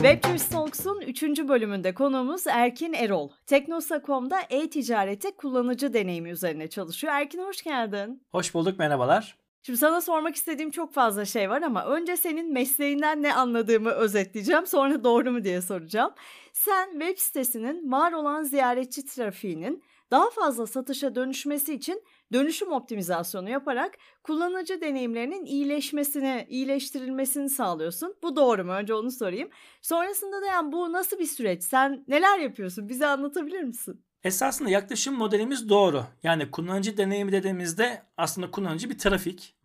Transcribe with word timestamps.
Webtoons 0.00 0.48
Talks'un 0.48 1.00
3. 1.00 1.22
bölümünde 1.22 1.94
konuğumuz 1.94 2.46
Erkin 2.46 2.92
Erol. 2.92 3.30
Teknosa.com'da 3.46 4.40
e-ticarete 4.50 5.30
kullanıcı 5.30 5.94
deneyimi 5.94 6.30
üzerine 6.30 6.68
çalışıyor. 6.68 7.12
Erkin 7.12 7.38
hoş 7.38 7.62
geldin. 7.62 8.22
Hoş 8.32 8.54
bulduk, 8.54 8.78
merhabalar. 8.78 9.38
Şimdi 9.62 9.78
sana 9.78 10.00
sormak 10.00 10.36
istediğim 10.36 10.70
çok 10.70 10.94
fazla 10.94 11.24
şey 11.24 11.50
var 11.50 11.62
ama 11.62 11.84
önce 11.84 12.16
senin 12.16 12.52
mesleğinden 12.52 13.22
ne 13.22 13.34
anladığımı 13.34 13.90
özetleyeceğim. 13.90 14.66
Sonra 14.66 15.04
doğru 15.04 15.32
mu 15.32 15.44
diye 15.44 15.62
soracağım. 15.62 16.12
Sen 16.52 16.90
web 16.90 17.18
sitesinin 17.18 17.92
var 17.92 18.12
olan 18.12 18.42
ziyaretçi 18.42 19.06
trafiğinin 19.06 19.82
daha 20.10 20.30
fazla 20.30 20.66
satışa 20.66 21.14
dönüşmesi 21.14 21.74
için 21.74 22.02
dönüşüm 22.32 22.72
optimizasyonu 22.72 23.50
yaparak 23.50 23.94
kullanıcı 24.22 24.80
deneyimlerinin 24.80 25.44
iyileşmesini, 25.44 26.46
iyileştirilmesini 26.48 27.50
sağlıyorsun. 27.50 28.14
Bu 28.22 28.36
doğru 28.36 28.64
mu? 28.64 28.72
Önce 28.72 28.94
onu 28.94 29.10
sorayım. 29.10 29.50
Sonrasında 29.82 30.42
da 30.42 30.46
yani 30.46 30.72
bu 30.72 30.92
nasıl 30.92 31.18
bir 31.18 31.26
süreç? 31.26 31.62
Sen 31.62 32.04
neler 32.08 32.38
yapıyorsun? 32.38 32.88
Bize 32.88 33.06
anlatabilir 33.06 33.62
misin? 33.62 34.04
Esasında 34.24 34.70
yaklaşım 34.70 35.14
modelimiz 35.14 35.68
doğru. 35.68 36.04
Yani 36.22 36.50
kullanıcı 36.50 36.96
deneyimi 36.96 37.32
dediğimizde 37.32 38.02
aslında 38.16 38.50
kullanıcı 38.50 38.90
bir 38.90 38.98
trafik. 38.98 39.56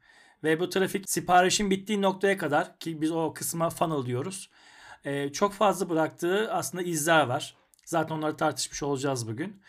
Ve 0.43 0.59
bu 0.59 0.69
trafik 0.69 1.09
siparişin 1.09 1.69
bittiği 1.71 2.01
noktaya 2.01 2.37
kadar 2.37 2.79
ki 2.79 3.01
biz 3.01 3.11
o 3.11 3.33
kısma 3.33 3.69
funnel 3.69 4.05
diyoruz. 4.05 4.49
Ee, 5.05 5.31
çok 5.31 5.53
fazla 5.53 5.89
bıraktığı 5.89 6.53
aslında 6.53 6.83
izler 6.83 7.25
var. 7.25 7.57
Zaten 7.85 8.15
onları 8.15 8.37
tartışmış 8.37 8.83
olacağız 8.83 9.27
bugün. 9.27 9.61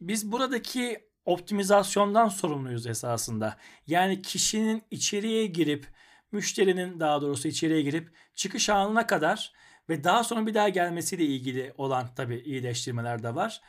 Biz 0.00 0.32
buradaki 0.32 1.08
optimizasyondan 1.24 2.28
sorumluyuz 2.28 2.86
esasında. 2.86 3.56
Yani 3.86 4.22
kişinin 4.22 4.82
içeriye 4.90 5.46
girip, 5.46 5.86
müşterinin 6.32 7.00
daha 7.00 7.22
doğrusu 7.22 7.48
içeriye 7.48 7.82
girip 7.82 8.08
çıkış 8.34 8.70
anına 8.70 9.06
kadar 9.06 9.52
ve 9.88 10.04
daha 10.04 10.24
sonra 10.24 10.46
bir 10.46 10.54
daha 10.54 10.68
gelmesiyle 10.68 11.24
ilgili 11.24 11.74
olan 11.78 12.08
tabii 12.16 12.38
iyileştirmeler 12.38 13.22
de 13.22 13.34
var. 13.34 13.60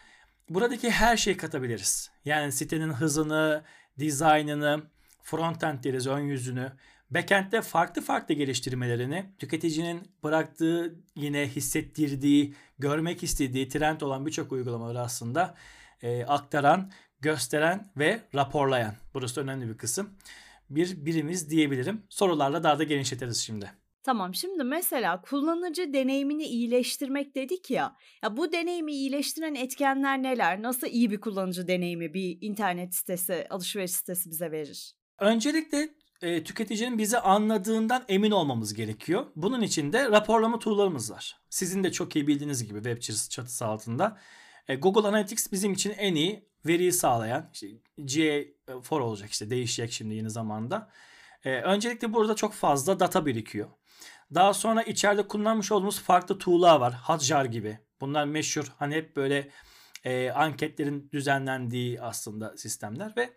Buradaki 0.50 0.92
her 0.92 1.18
şeyi 1.18 1.38
katabiliriz. 1.38 2.12
Yani 2.26 2.52
sitenin 2.52 2.90
hızını, 2.90 3.64
dizaynını, 4.00 4.84
frontend 5.24 5.84
deriz 5.84 6.08
ön 6.08 6.20
yüzünü, 6.20 6.72
backend'de 7.10 7.62
farklı 7.62 8.02
farklı 8.02 8.36
geliştirmelerini 8.36 9.26
tüketicinin 9.40 10.12
bıraktığı 10.24 10.96
yine 11.16 11.48
hissettirdiği, 11.48 12.56
görmek 12.80 13.24
istediği 13.24 13.70
trend 13.70 14.02
olan 14.02 14.26
birçok 14.26 14.52
uygulamaları 14.52 15.02
aslında 15.02 15.56
e, 16.02 16.26
aktaran, 16.26 16.92
gösteren 17.22 17.92
ve 17.98 18.22
raporlayan. 18.36 18.94
Burası 19.14 19.42
önemli 19.42 19.70
bir 19.70 19.78
kısım. 19.78 20.10
Bir 20.70 21.06
birimiz 21.06 21.50
diyebilirim. 21.50 22.04
Sorularla 22.10 22.64
daha 22.64 22.80
da 22.80 22.84
genişletiriz 22.84 23.38
şimdi. 23.38 23.72
Tamam 24.04 24.36
şimdi 24.36 24.64
mesela 24.64 25.22
kullanıcı 25.22 25.94
deneyimini 25.94 26.44
iyileştirmek 26.44 27.36
dedik 27.36 27.72
ya. 27.72 27.96
Ya 28.24 28.38
bu 28.38 28.52
deneyimi 28.52 28.94
iyileştiren 28.94 29.56
etkenler 29.56 30.24
neler? 30.24 30.62
Nasıl 30.62 30.88
iyi 30.88 31.12
bir 31.12 31.22
kullanıcı 31.22 31.68
deneyimi 31.68 32.14
bir 32.14 32.38
internet 32.42 32.96
sitesi, 32.96 33.48
alışveriş 33.50 33.92
sitesi 33.92 34.30
bize 34.30 34.52
verir? 34.52 34.96
Öncelikle 35.20 35.90
e, 36.22 36.44
tüketicinin 36.44 36.98
bizi 36.98 37.20
anladığından 37.20 38.04
emin 38.08 38.32
olmamız 38.32 38.74
gerekiyor. 38.74 39.26
Bunun 39.36 39.62
için 39.62 39.94
de 39.94 40.12
raporlama 40.12 40.60
tool'larımız 40.60 41.12
var. 41.12 41.38
Sizin 41.50 41.84
de 41.84 41.92
çok 41.92 42.16
iyi 42.16 42.28
bildiğiniz 42.28 42.68
gibi 42.68 42.84
web 42.84 43.02
çatısı 43.30 43.66
altında. 43.66 44.18
E, 44.68 44.76
Google 44.76 45.08
Analytics 45.08 45.52
bizim 45.52 45.74
için 45.74 45.92
en 45.98 46.16
iyi 46.16 46.50
veriyi 46.66 46.92
sağlayan 46.92 47.50
işte 47.54 47.68
GA4 48.00 49.02
olacak 49.02 49.30
işte 49.32 49.50
değişecek 49.50 49.92
şimdi 49.92 50.16
yeni 50.16 50.30
zamanda. 50.30 50.90
E, 51.46 51.52
öncelikle 51.52 52.14
burada 52.14 52.36
çok 52.36 52.54
fazla 52.54 53.00
data 53.00 53.26
birikiyor. 53.26 53.70
Daha 54.34 54.54
sonra 54.54 54.82
içeride 54.84 55.28
kullanmış 55.28 55.72
olduğumuz 55.72 56.00
farklı 56.00 56.38
tool'lar 56.38 56.80
var. 56.80 56.94
Hotjar 57.04 57.46
gibi. 57.46 57.80
Bunlar 58.02 58.26
meşhur 58.26 58.72
hani 58.80 58.96
hep 58.96 59.16
böyle 59.16 59.50
e, 60.04 60.30
anketlerin 60.30 61.10
düzenlendiği 61.14 62.02
aslında 62.02 62.58
sistemler 62.58 63.14
ve 63.18 63.30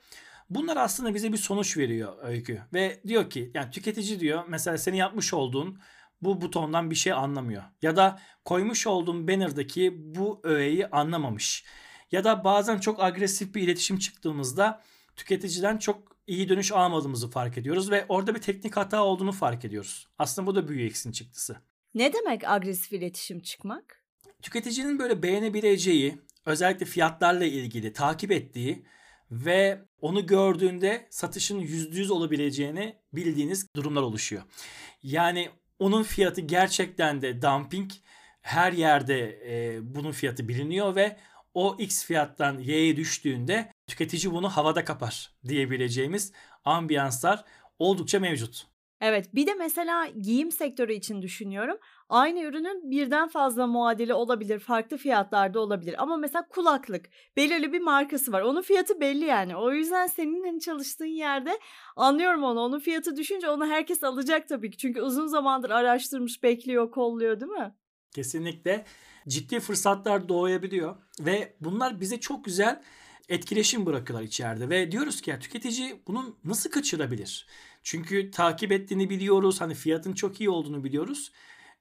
bunlar 0.51 0.77
aslında 0.77 1.15
bize 1.15 1.33
bir 1.33 1.39
sonuç 1.39 1.77
veriyor 1.77 2.17
öykü. 2.23 2.63
Ve 2.75 3.01
diyor 3.07 3.31
ki 3.31 3.51
yani 3.55 3.71
tüketici 3.71 4.21
diyor 4.21 4.45
mesela 4.49 4.79
senin 4.79 4.97
yapmış 4.97 5.35
olduğun 5.35 5.81
bu 6.23 6.41
butondan 6.41 6.91
bir 6.91 6.97
şey 6.97 7.13
anlamıyor. 7.13 7.63
Ya 7.83 7.97
da 7.97 8.21
koymuş 8.45 8.87
olduğum 8.87 9.29
banner'daki 9.29 9.95
bu 9.99 10.41
öğeyi 10.45 10.87
anlamamış. 10.87 11.65
Ya 12.13 12.25
da 12.25 12.45
bazen 12.45 12.79
çok 12.79 13.03
agresif 13.03 13.55
bir 13.55 13.63
iletişim 13.63 13.99
çıktığımızda 13.99 14.83
tüketiciden 15.17 15.79
çok 15.79 16.17
iyi 16.27 16.49
dönüş 16.49 16.73
almadığımızı 16.73 17.31
fark 17.31 17.59
ediyoruz 17.59 17.91
ve 17.91 18.07
orada 18.09 18.35
bir 18.35 18.41
teknik 18.41 18.77
hata 18.77 19.05
olduğunu 19.05 19.33
fark 19.33 19.65
ediyoruz. 19.65 20.09
Aslında 20.19 20.47
bu 20.47 20.55
da 20.55 20.69
büyük 20.69 20.91
eksin 20.91 21.13
çıktısı. 21.13 21.57
Ne 21.95 22.13
demek 22.13 22.49
agresif 22.49 22.93
iletişim 22.93 23.41
çıkmak? 23.41 24.05
Tüketicinin 24.43 24.99
böyle 24.99 25.23
beğenebileceği, 25.23 26.19
özellikle 26.47 26.87
fiyatlarla 26.87 27.45
ilgili 27.45 27.93
takip 27.93 28.33
ettiği 28.33 28.85
ve 29.31 29.81
onu 30.01 30.27
gördüğünde 30.27 31.07
satışın 31.11 31.61
%100 31.61 32.13
olabileceğini 32.13 32.97
bildiğiniz 33.13 33.67
durumlar 33.77 34.03
oluşuyor. 34.03 34.43
Yani 35.03 35.49
onun 35.79 36.03
fiyatı 36.03 36.41
gerçekten 36.41 37.23
de 37.23 37.43
dumping. 37.43 37.91
Her 38.41 38.73
yerde 38.73 39.41
e, 39.47 39.79
bunun 39.95 40.13
fiyatı 40.13 40.49
biliniyor 40.49 40.97
ve 40.97 41.17
o 41.59 41.77
X 41.79 42.05
fiyattan 42.05 42.59
Y'ye 42.59 42.97
düştüğünde 42.97 43.73
tüketici 43.87 44.33
bunu 44.33 44.49
havada 44.49 44.85
kapar 44.85 45.33
diyebileceğimiz 45.49 46.33
ambiyanslar 46.65 47.45
oldukça 47.79 48.21
mevcut. 48.21 48.67
Evet 49.01 49.35
bir 49.35 49.47
de 49.47 49.55
mesela 49.55 50.07
giyim 50.07 50.53
sektörü 50.53 50.93
için 50.93 51.23
düşünüyorum. 51.23 51.79
Aynı 52.09 52.41
ürünün 52.41 52.91
birden 52.91 53.29
fazla 53.29 53.67
muadili 53.67 54.15
olabilir, 54.15 54.59
farklı 54.59 54.97
fiyatlarda 54.97 55.61
olabilir. 55.61 55.95
Ama 55.99 56.17
mesela 56.17 56.49
kulaklık 56.49 57.11
belirli 57.37 57.73
bir 57.73 57.81
markası 57.81 58.33
var. 58.33 58.43
Onun 58.43 58.63
fiyatı 58.63 59.01
belli 59.01 59.25
yani. 59.25 59.57
O 59.57 59.73
yüzden 59.73 60.07
senin 60.07 60.45
hani 60.45 60.61
çalıştığın 60.61 61.05
yerde 61.05 61.59
anlıyorum 61.97 62.43
onu. 62.43 62.61
Onun 62.61 62.79
fiyatı 62.79 63.17
düşünce 63.17 63.49
onu 63.49 63.67
herkes 63.67 64.05
alacak 64.05 64.49
tabii 64.49 64.71
ki. 64.71 64.77
Çünkü 64.77 65.03
uzun 65.03 65.27
zamandır 65.27 65.71
araştırmış, 65.71 66.43
bekliyor, 66.43 66.91
kolluyor 66.91 67.41
değil 67.41 67.53
mi? 67.53 67.75
Kesinlikle 68.15 68.85
ciddi 69.29 69.61
fırsatlar 69.61 70.29
doğabiliyor 70.29 70.97
ve 71.21 71.57
bunlar 71.61 72.01
bize 72.01 72.21
çok 72.21 72.45
güzel 72.45 72.83
etkileşim 73.29 73.87
bırakıyorlar 73.87 74.27
içeride 74.27 74.71
ve 74.71 74.93
diyoruz 74.93 75.21
ki 75.21 75.31
ya 75.31 75.39
tüketici 75.39 76.03
bunu 76.07 76.37
nasıl 76.45 76.71
kaçırabilir? 76.71 77.47
Çünkü 77.83 78.31
takip 78.31 78.73
ettiğini 78.73 79.11
biliyoruz. 79.11 79.61
Hani 79.61 79.75
fiyatın 79.75 80.13
çok 80.13 80.41
iyi 80.41 80.51
olduğunu 80.51 80.85
biliyoruz. 80.85 81.33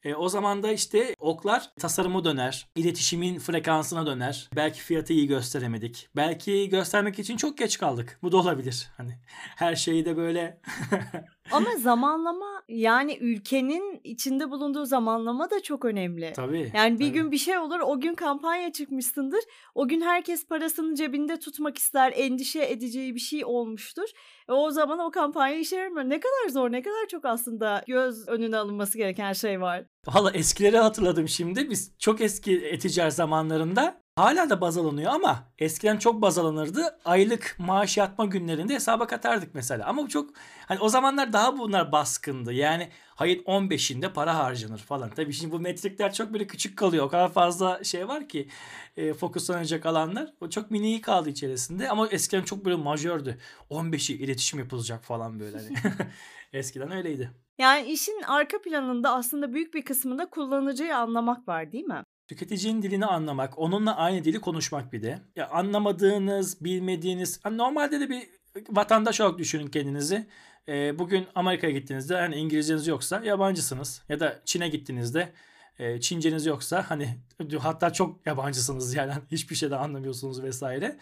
E, 0.04 0.16
o 0.16 0.30
zaman 0.30 0.64
da 0.64 0.72
işte 0.72 1.16
oklar 1.20 1.72
tasarımı 1.80 2.24
döner, 2.24 2.68
iletişimin 2.76 3.40
frekansına 3.40 4.06
döner. 4.06 4.50
Belki 4.56 4.82
fiyatı 4.82 5.14
iyi 5.14 5.28
gösteremedik. 5.28 6.10
Belki 6.16 6.70
göstermek 6.70 7.20
için 7.20 7.38
çok 7.38 7.58
geç 7.58 7.78
kaldık. 7.78 8.20
Bu 8.22 8.32
da 8.32 8.38
olabilir. 8.38 8.90
Hani 8.98 9.20
her 9.56 9.76
şeyi 9.76 10.06
de 10.06 10.18
böyle 10.18 10.62
Ama 11.52 11.70
zamanlama 11.78 12.64
yani 12.70 13.18
ülkenin 13.18 14.02
içinde 14.04 14.52
bulunduğu 14.52 14.86
zamanlama 14.86 15.50
da 15.50 15.62
çok 15.62 15.86
önemli. 15.86 16.34
Tabii. 16.36 16.72
Yani 16.76 17.00
bir 17.00 17.06
tabii. 17.06 17.14
gün 17.14 17.32
bir 17.32 17.38
şey 17.38 17.58
olur, 17.58 17.80
o 17.80 18.00
gün 18.00 18.16
kampanya 18.16 18.72
çıkmışsındır. 18.72 19.40
O 19.76 19.88
gün 19.88 20.02
herkes 20.02 20.48
parasını 20.48 20.96
cebinde 20.96 21.40
tutmak 21.40 21.78
ister, 21.78 22.14
endişe 22.16 22.66
edeceği 22.66 23.16
bir 23.16 23.20
şey 23.20 23.46
olmuştur. 23.46 24.08
E 24.50 24.52
o 24.52 24.72
zaman 24.72 25.00
o 25.00 25.12
kampanya 25.12 25.56
işe 25.56 25.76
yaramıyor. 25.76 26.10
Ne 26.10 26.20
kadar 26.20 26.50
zor, 26.50 26.72
ne 26.72 26.82
kadar 26.82 27.08
çok 27.12 27.26
aslında 27.26 27.84
göz 27.88 28.28
önüne 28.28 28.58
alınması 28.58 28.98
gereken 28.98 29.34
şey 29.34 29.62
var. 29.62 29.86
Valla 30.08 30.32
eskileri 30.32 30.78
hatırladım 30.78 31.28
şimdi. 31.28 31.70
Biz 31.70 31.98
çok 32.00 32.22
eski 32.22 32.58
eticar 32.66 33.10
zamanlarında 33.10 34.02
hala 34.18 34.50
da 34.50 34.62
baz 34.62 34.78
alınıyor 34.78 35.12
ama 35.12 35.44
eskiden 35.60 35.98
çok 35.98 36.22
baz 36.22 36.38
alınırdı. 36.38 37.00
Aylık 37.06 37.56
maaş 37.60 37.98
yatma 37.98 38.26
günlerinde 38.26 38.74
hesaba 38.74 39.08
katardık 39.08 39.56
mesela. 39.56 39.86
Ama 39.86 40.04
bu 40.04 40.10
çok 40.10 40.30
hani 40.66 40.80
o 40.80 40.90
zamanlar 40.90 41.34
daha 41.34 41.58
bunlar 41.58 41.92
baskındı. 41.92 42.54
Yani 42.54 42.90
hayır 43.16 43.44
15'inde 43.44 44.14
para 44.14 44.38
harcanır 44.38 44.78
falan. 44.78 45.10
Tabii 45.10 45.34
şimdi 45.34 45.52
bu 45.52 45.60
metrikler 45.60 46.14
çok 46.14 46.34
böyle 46.34 46.48
küçük 46.48 46.78
kalıyor. 46.78 47.06
O 47.06 47.10
kadar 47.10 47.34
fazla 47.34 47.84
şey 47.84 48.08
var 48.08 48.28
ki 48.28 48.50
e, 48.98 49.14
fokuslanacak 49.14 49.86
alanlar. 49.86 50.34
O 50.42 50.50
çok 50.50 50.72
mini 50.72 51.02
kaldı 51.02 51.30
içerisinde 51.30 51.90
ama 51.90 52.08
eskiden 52.08 52.44
çok 52.44 52.66
böyle 52.66 52.76
majördü. 52.76 53.38
15'i 53.70 54.16
iletişim 54.16 54.60
yapılacak 54.60 55.04
falan 55.04 55.40
böyle. 55.40 55.58
Hani. 55.58 55.96
eskiden 56.54 56.92
öyleydi. 56.92 57.32
Yani 57.58 57.92
işin 57.92 58.22
arka 58.22 58.62
planında 58.62 59.14
aslında 59.14 59.54
büyük 59.54 59.74
bir 59.74 59.86
kısmında 59.86 60.30
kullanıcıyı 60.30 60.98
anlamak 60.98 61.48
var 61.48 61.72
değil 61.72 61.86
mi? 61.86 62.04
Tüketicinin 62.28 62.82
dilini 62.82 63.06
anlamak, 63.06 63.60
onunla 63.60 63.96
aynı 63.96 64.24
dili 64.24 64.42
konuşmak 64.42 64.94
bir 64.94 65.04
de. 65.04 65.20
Ya 65.36 65.50
anlamadığınız, 65.50 66.64
bilmediğiniz, 66.64 67.40
hani 67.44 67.58
normalde 67.58 68.00
de 68.00 68.10
bir 68.10 68.28
vatandaş 68.70 69.22
olarak 69.22 69.40
düşünün 69.40 69.68
kendinizi. 69.68 70.28
Ee, 70.68 71.00
bugün 71.00 71.28
Amerika'ya 71.36 71.74
gittiğinizde 71.74 72.16
hani 72.16 72.36
İngilizceniz 72.36 72.88
yoksa 72.88 73.22
yabancısınız. 73.24 74.02
Ya 74.10 74.20
da 74.20 74.42
Çin'e 74.46 74.70
gittiğinizde 74.70 75.34
e, 75.80 76.02
Çinceniz 76.02 76.46
yoksa 76.46 76.86
hani 76.88 77.18
hatta 77.60 77.94
çok 77.94 78.28
yabancısınız 78.28 78.96
yani 78.96 79.14
hiçbir 79.32 79.56
şey 79.56 79.72
de 79.72 79.76
anlamıyorsunuz 79.76 80.44
vesaire. 80.44 80.98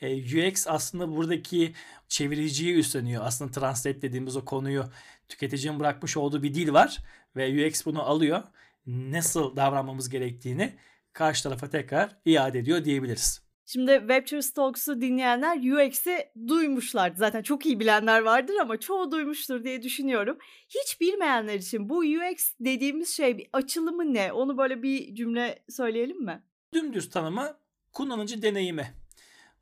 E, 0.00 0.48
UX 0.48 0.66
aslında 0.68 1.16
buradaki 1.16 1.72
çeviriciyi 2.08 2.74
üstleniyor. 2.74 3.22
Aslında 3.26 3.50
translate 3.50 4.02
dediğimiz 4.02 4.36
o 4.36 4.44
konuyu 4.44 4.84
tüketicinin 5.28 5.80
bırakmış 5.80 6.16
olduğu 6.16 6.42
bir 6.42 6.54
dil 6.54 6.72
var 6.72 6.98
ve 7.36 7.68
UX 7.68 7.86
bunu 7.86 8.02
alıyor 8.02 8.42
nasıl 8.86 9.56
davranmamız 9.56 10.08
gerektiğini 10.08 10.72
karşı 11.12 11.42
tarafa 11.42 11.70
tekrar 11.70 12.16
iade 12.24 12.58
ediyor 12.58 12.84
diyebiliriz. 12.84 13.44
Şimdi 13.66 13.92
Webster 13.98 14.42
Talks'u 14.54 15.00
dinleyenler 15.00 15.56
UX'i 15.56 16.28
duymuşlar. 16.48 17.12
Zaten 17.16 17.42
çok 17.42 17.66
iyi 17.66 17.80
bilenler 17.80 18.20
vardır 18.20 18.54
ama 18.60 18.80
çoğu 18.80 19.12
duymuştur 19.12 19.64
diye 19.64 19.82
düşünüyorum. 19.82 20.38
Hiç 20.68 21.00
bilmeyenler 21.00 21.54
için 21.54 21.88
bu 21.88 21.98
UX 21.98 22.52
dediğimiz 22.60 23.08
şey 23.08 23.38
bir 23.38 23.48
açılımı 23.52 24.14
ne? 24.14 24.32
Onu 24.32 24.58
böyle 24.58 24.82
bir 24.82 25.14
cümle 25.14 25.64
söyleyelim 25.68 26.24
mi? 26.24 26.42
Dümdüz 26.72 27.10
tanımı 27.10 27.56
kullanıcı 27.92 28.42
deneyimi. 28.42 28.94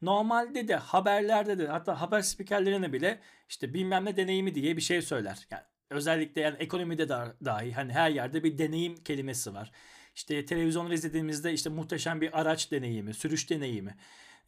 Normalde 0.03 0.69
de 0.69 0.77
haberlerde 0.77 1.59
de 1.59 1.67
hatta 1.67 2.01
haber 2.01 2.21
spikerlerine 2.21 2.93
bile 2.93 3.21
işte 3.49 3.75
bilmem 3.75 4.05
ne 4.05 4.17
deneyimi 4.17 4.55
diye 4.55 4.77
bir 4.77 4.83
şey 4.83 5.03
söyler. 5.03 5.47
Yani 5.51 5.63
özellikle 5.93 6.41
yani 6.41 6.57
ekonomide 6.59 7.09
de 7.09 7.35
dahi 7.45 7.73
hani 7.73 7.93
her 7.93 8.11
yerde 8.11 8.45
bir 8.45 8.59
deneyim 8.59 8.97
kelimesi 8.97 9.55
var. 9.55 9.73
İşte 10.15 10.45
televizyonları 10.45 10.95
izlediğimizde 10.95 11.53
işte 11.53 11.71
muhteşem 11.71 12.21
bir 12.21 12.41
araç 12.41 12.71
deneyimi, 12.71 13.15
sürüş 13.15 13.51
deneyimi. 13.51 13.97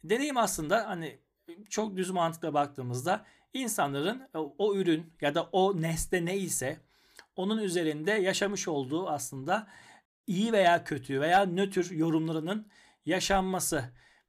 Deneyim 0.03 0.37
aslında 0.37 0.89
hani 0.89 1.19
çok 1.69 1.97
düz 1.97 2.09
mantıkla 2.09 2.53
baktığımızda 2.53 3.25
insanların 3.53 4.29
o 4.57 4.75
ürün 4.75 5.13
ya 5.21 5.35
da 5.35 5.43
o 5.43 5.81
nesne 5.81 6.25
neyse 6.25 6.79
onun 7.35 7.57
üzerinde 7.57 8.11
yaşamış 8.11 8.67
olduğu 8.67 9.09
aslında 9.09 9.67
iyi 10.27 10.53
veya 10.53 10.83
kötü 10.83 11.21
veya 11.21 11.45
nötr 11.45 11.91
yorumlarının 11.91 12.67
yaşanması. 13.05 13.83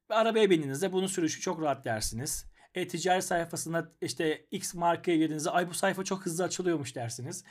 Arabaya 0.09 0.49
bindiğinizde 0.49 0.93
bunun 0.93 1.07
sürüşü 1.07 1.41
çok 1.41 1.61
rahat 1.61 1.85
dersiniz. 1.85 2.45
E-ticaret 2.77 3.23
sayfasında 3.23 3.91
işte 4.01 4.45
X 4.51 4.73
markaya 4.73 5.17
girdiğinizde 5.17 5.49
ay 5.49 5.69
bu 5.69 5.73
sayfa 5.73 6.03
çok 6.03 6.25
hızlı 6.25 6.43
açılıyormuş 6.43 6.95
dersiniz. 6.95 7.43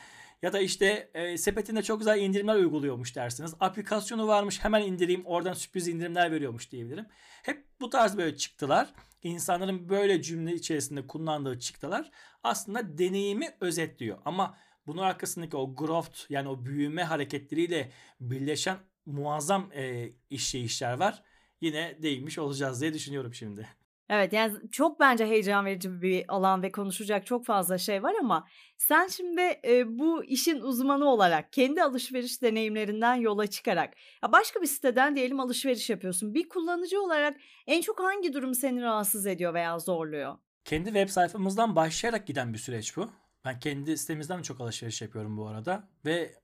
Ya 0.43 0.53
da 0.53 0.61
işte 0.61 1.11
e, 1.15 1.39
sepetinde 1.39 1.83
çok 1.83 1.99
güzel 1.99 2.21
indirimler 2.21 2.55
uyguluyormuş 2.55 3.17
dersiniz. 3.17 3.55
Aplikasyonu 3.61 4.27
varmış 4.27 4.65
hemen 4.65 4.83
indireyim 4.83 5.27
oradan 5.27 5.53
sürpriz 5.53 5.89
indirimler 5.89 6.33
veriyormuş 6.33 6.73
diyebilirim. 6.73 7.07
Hep 7.43 7.65
bu 7.81 7.91
tarz 7.91 8.17
böyle 8.17 8.37
çıktılar. 8.37 8.93
İnsanların 9.23 9.89
böyle 9.89 10.23
cümle 10.23 10.55
içerisinde 10.55 11.07
kullandığı 11.07 11.59
çıktılar 11.59 12.11
aslında 12.43 12.99
deneyimi 12.99 13.49
özetliyor. 13.61 14.19
Ama 14.25 14.59
bunun 14.87 15.03
arkasındaki 15.03 15.57
o 15.57 15.75
growth 15.75 16.31
yani 16.31 16.49
o 16.49 16.65
büyüme 16.65 17.05
hareketleriyle 17.05 17.91
birleşen 18.21 18.77
muazzam 19.07 19.71
e, 19.75 20.13
işleyişler 20.31 20.93
var. 20.93 21.23
Yine 21.61 21.99
değinmiş 22.03 22.39
olacağız 22.39 22.81
diye 22.81 22.95
düşünüyorum 22.95 23.35
şimdi. 23.35 23.69
Evet 24.09 24.33
yani 24.33 24.71
çok 24.73 25.01
bence 25.01 25.27
heyecan 25.27 25.65
verici 25.65 26.03
bir 26.03 26.25
alan 26.29 26.63
ve 26.63 26.73
konuşacak 26.73 27.27
çok 27.27 27.47
fazla 27.47 27.79
şey 27.79 28.03
var 28.03 28.15
ama 28.21 28.47
sen 28.77 29.07
şimdi 29.07 29.41
e, 29.65 29.99
bu 29.99 30.25
işin 30.25 30.61
uzmanı 30.61 31.05
olarak 31.05 31.53
kendi 31.53 31.83
alışveriş 31.83 32.43
deneyimlerinden 32.43 33.15
yola 33.15 33.47
çıkarak 33.47 33.95
ya 34.23 34.33
başka 34.33 34.63
bir 34.63 34.67
siteden 34.67 35.17
diyelim 35.17 35.41
alışveriş 35.41 35.91
yapıyorsun. 35.91 36.35
Bir 36.35 36.49
kullanıcı 36.49 37.03
olarak 37.03 37.37
en 37.67 37.81
çok 37.81 38.01
hangi 38.01 38.33
durum 38.33 38.55
seni 38.55 38.83
rahatsız 38.83 39.27
ediyor 39.27 39.55
veya 39.55 39.79
zorluyor? 39.79 40.39
Kendi 40.65 40.87
web 40.87 41.09
sayfamızdan 41.09 41.77
başlayarak 41.77 42.27
giden 42.27 42.53
bir 42.53 42.59
süreç 42.59 42.97
bu. 42.97 43.11
Ben 43.45 43.59
kendi 43.59 43.99
sitemizden 43.99 44.39
de 44.39 44.43
çok 44.43 44.61
alışveriş 44.61 45.03
yapıyorum 45.03 45.37
bu 45.37 45.49
arada 45.49 45.89
ve 46.05 46.35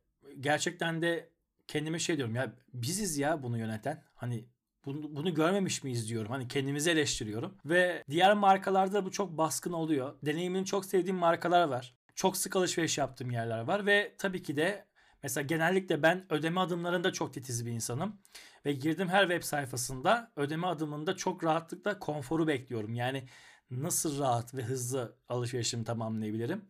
gerçekten 0.41 1.03
de 1.03 1.29
kendime 1.69 1.99
şey 1.99 2.17
diyorum 2.17 2.35
ya 2.35 2.53
biziz 2.75 3.19
ya 3.19 3.43
bunu 3.43 3.59
yöneten. 3.59 4.05
Hani 4.15 4.45
bunu, 4.85 5.17
bunu 5.17 5.35
görmemiş 5.35 5.85
miyiz 5.85 6.09
diyorum. 6.09 6.33
Hani 6.33 6.49
kendimizi 6.49 6.91
eleştiriyorum. 6.91 7.55
Ve 7.65 8.05
diğer 8.11 8.35
markalarda 8.35 9.05
bu 9.05 9.11
çok 9.11 9.39
baskın 9.39 9.73
oluyor. 9.73 10.15
Deneyimini 10.23 10.67
çok 10.67 10.85
sevdiğim 10.85 11.17
markalar 11.17 11.69
var. 11.69 11.95
Çok 12.15 12.37
sık 12.37 12.57
alışveriş 12.57 12.99
yaptığım 12.99 13.31
yerler 13.31 13.61
var. 13.61 13.87
Ve 13.87 14.15
tabii 14.19 14.43
ki 14.43 14.57
de 14.57 14.87
mesela 15.23 15.47
genellikle 15.47 16.03
ben 16.03 16.33
ödeme 16.33 16.61
adımlarında 16.61 17.13
çok 17.13 17.35
titiz 17.35 17.67
bir 17.67 17.73
insanım. 17.73 18.21
Ve 18.67 18.73
girdim 18.73 19.09
her 19.09 19.23
web 19.23 19.43
sayfasında 19.43 20.33
ödeme 20.37 20.67
adımında 20.67 21.17
çok 21.17 21.45
rahatlıkla 21.45 21.99
konforu 21.99 22.47
bekliyorum. 22.47 22.95
Yani 22.95 23.25
nasıl 23.71 24.19
rahat 24.19 24.55
ve 24.55 24.63
hızlı 24.63 25.17
alışverişimi 25.29 25.85
tamamlayabilirim. 25.85 26.65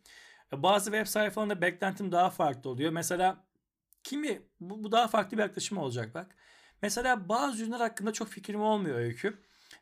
E, 0.53 0.63
bazı 0.63 0.91
web 0.91 1.07
sayfalarında 1.07 1.61
beklentim 1.61 2.13
daha 2.13 2.31
farklı 2.31 2.71
oluyor. 2.71 2.93
Mesela 2.93 3.45
kimi 4.05 4.43
bu, 4.61 4.85
bu 4.85 4.93
daha 4.93 5.09
farklı 5.09 5.37
bir 5.37 5.43
yaklaşım 5.43 5.79
olacak 5.79 6.15
bak. 6.15 6.37
Mesela 6.83 7.29
bazı 7.29 7.63
ürünler 7.63 7.81
hakkında 7.81 8.13
çok 8.13 8.29
fikrim 8.29 8.61
olmuyor 8.61 8.99
öykü. 8.99 9.39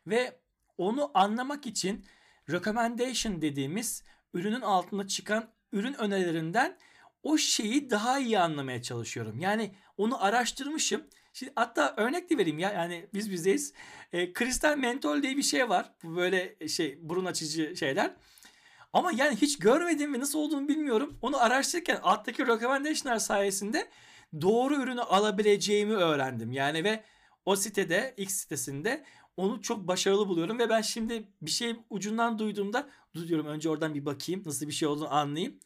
Ve 0.07 0.37
onu 0.77 1.11
anlamak 1.13 1.65
için 1.65 2.05
recommendation 2.49 3.41
dediğimiz 3.41 4.03
ürünün 4.33 4.61
altında 4.61 5.07
çıkan 5.07 5.47
ürün 5.73 5.93
önerilerinden 5.93 6.77
o 7.23 7.37
şeyi 7.37 7.89
daha 7.89 8.19
iyi 8.19 8.39
anlamaya 8.39 8.81
çalışıyorum. 8.81 9.39
Yani 9.39 9.71
onu 9.97 10.23
araştırmışım. 10.23 11.03
Şimdi 11.33 11.51
hatta 11.55 11.93
örnek 11.97 12.29
de 12.29 12.37
vereyim 12.37 12.59
ya 12.59 12.71
yani 12.71 13.05
biz 13.13 13.31
bizdeyiz. 13.31 13.73
E, 14.13 14.33
kristal 14.33 14.77
mentol 14.77 15.23
diye 15.23 15.37
bir 15.37 15.43
şey 15.43 15.69
var. 15.69 15.91
Bu 16.03 16.15
böyle 16.15 16.67
şey 16.67 16.99
burun 17.01 17.25
açıcı 17.25 17.75
şeyler. 17.75 18.13
Ama 18.93 19.11
yani 19.11 19.35
hiç 19.35 19.59
görmedim 19.59 20.13
ve 20.13 20.19
nasıl 20.19 20.39
olduğunu 20.39 20.67
bilmiyorum. 20.67 21.17
Onu 21.21 21.43
araştırırken 21.43 21.99
alttaki 22.03 22.47
recommendation'lar 22.47 23.19
sayesinde 23.19 23.87
doğru 24.41 24.75
ürünü 24.75 25.01
alabileceğimi 25.01 25.93
öğrendim. 25.93 26.51
Yani 26.51 26.83
ve 26.83 27.03
o 27.45 27.55
sitede 27.55 28.13
X 28.17 28.33
sitesinde 28.33 29.05
onu 29.37 29.61
çok 29.61 29.87
başarılı 29.87 30.27
buluyorum 30.27 30.59
ve 30.59 30.69
ben 30.69 30.81
şimdi 30.81 31.27
bir 31.41 31.51
şey 31.51 31.75
ucundan 31.89 32.39
duyduğumda 32.39 32.89
dur 33.15 33.27
diyorum 33.27 33.45
önce 33.45 33.69
oradan 33.69 33.93
bir 33.93 34.05
bakayım 34.05 34.43
nasıl 34.45 34.67
bir 34.67 34.71
şey 34.71 34.87
olduğunu 34.87 35.13
anlayayım. 35.13 35.59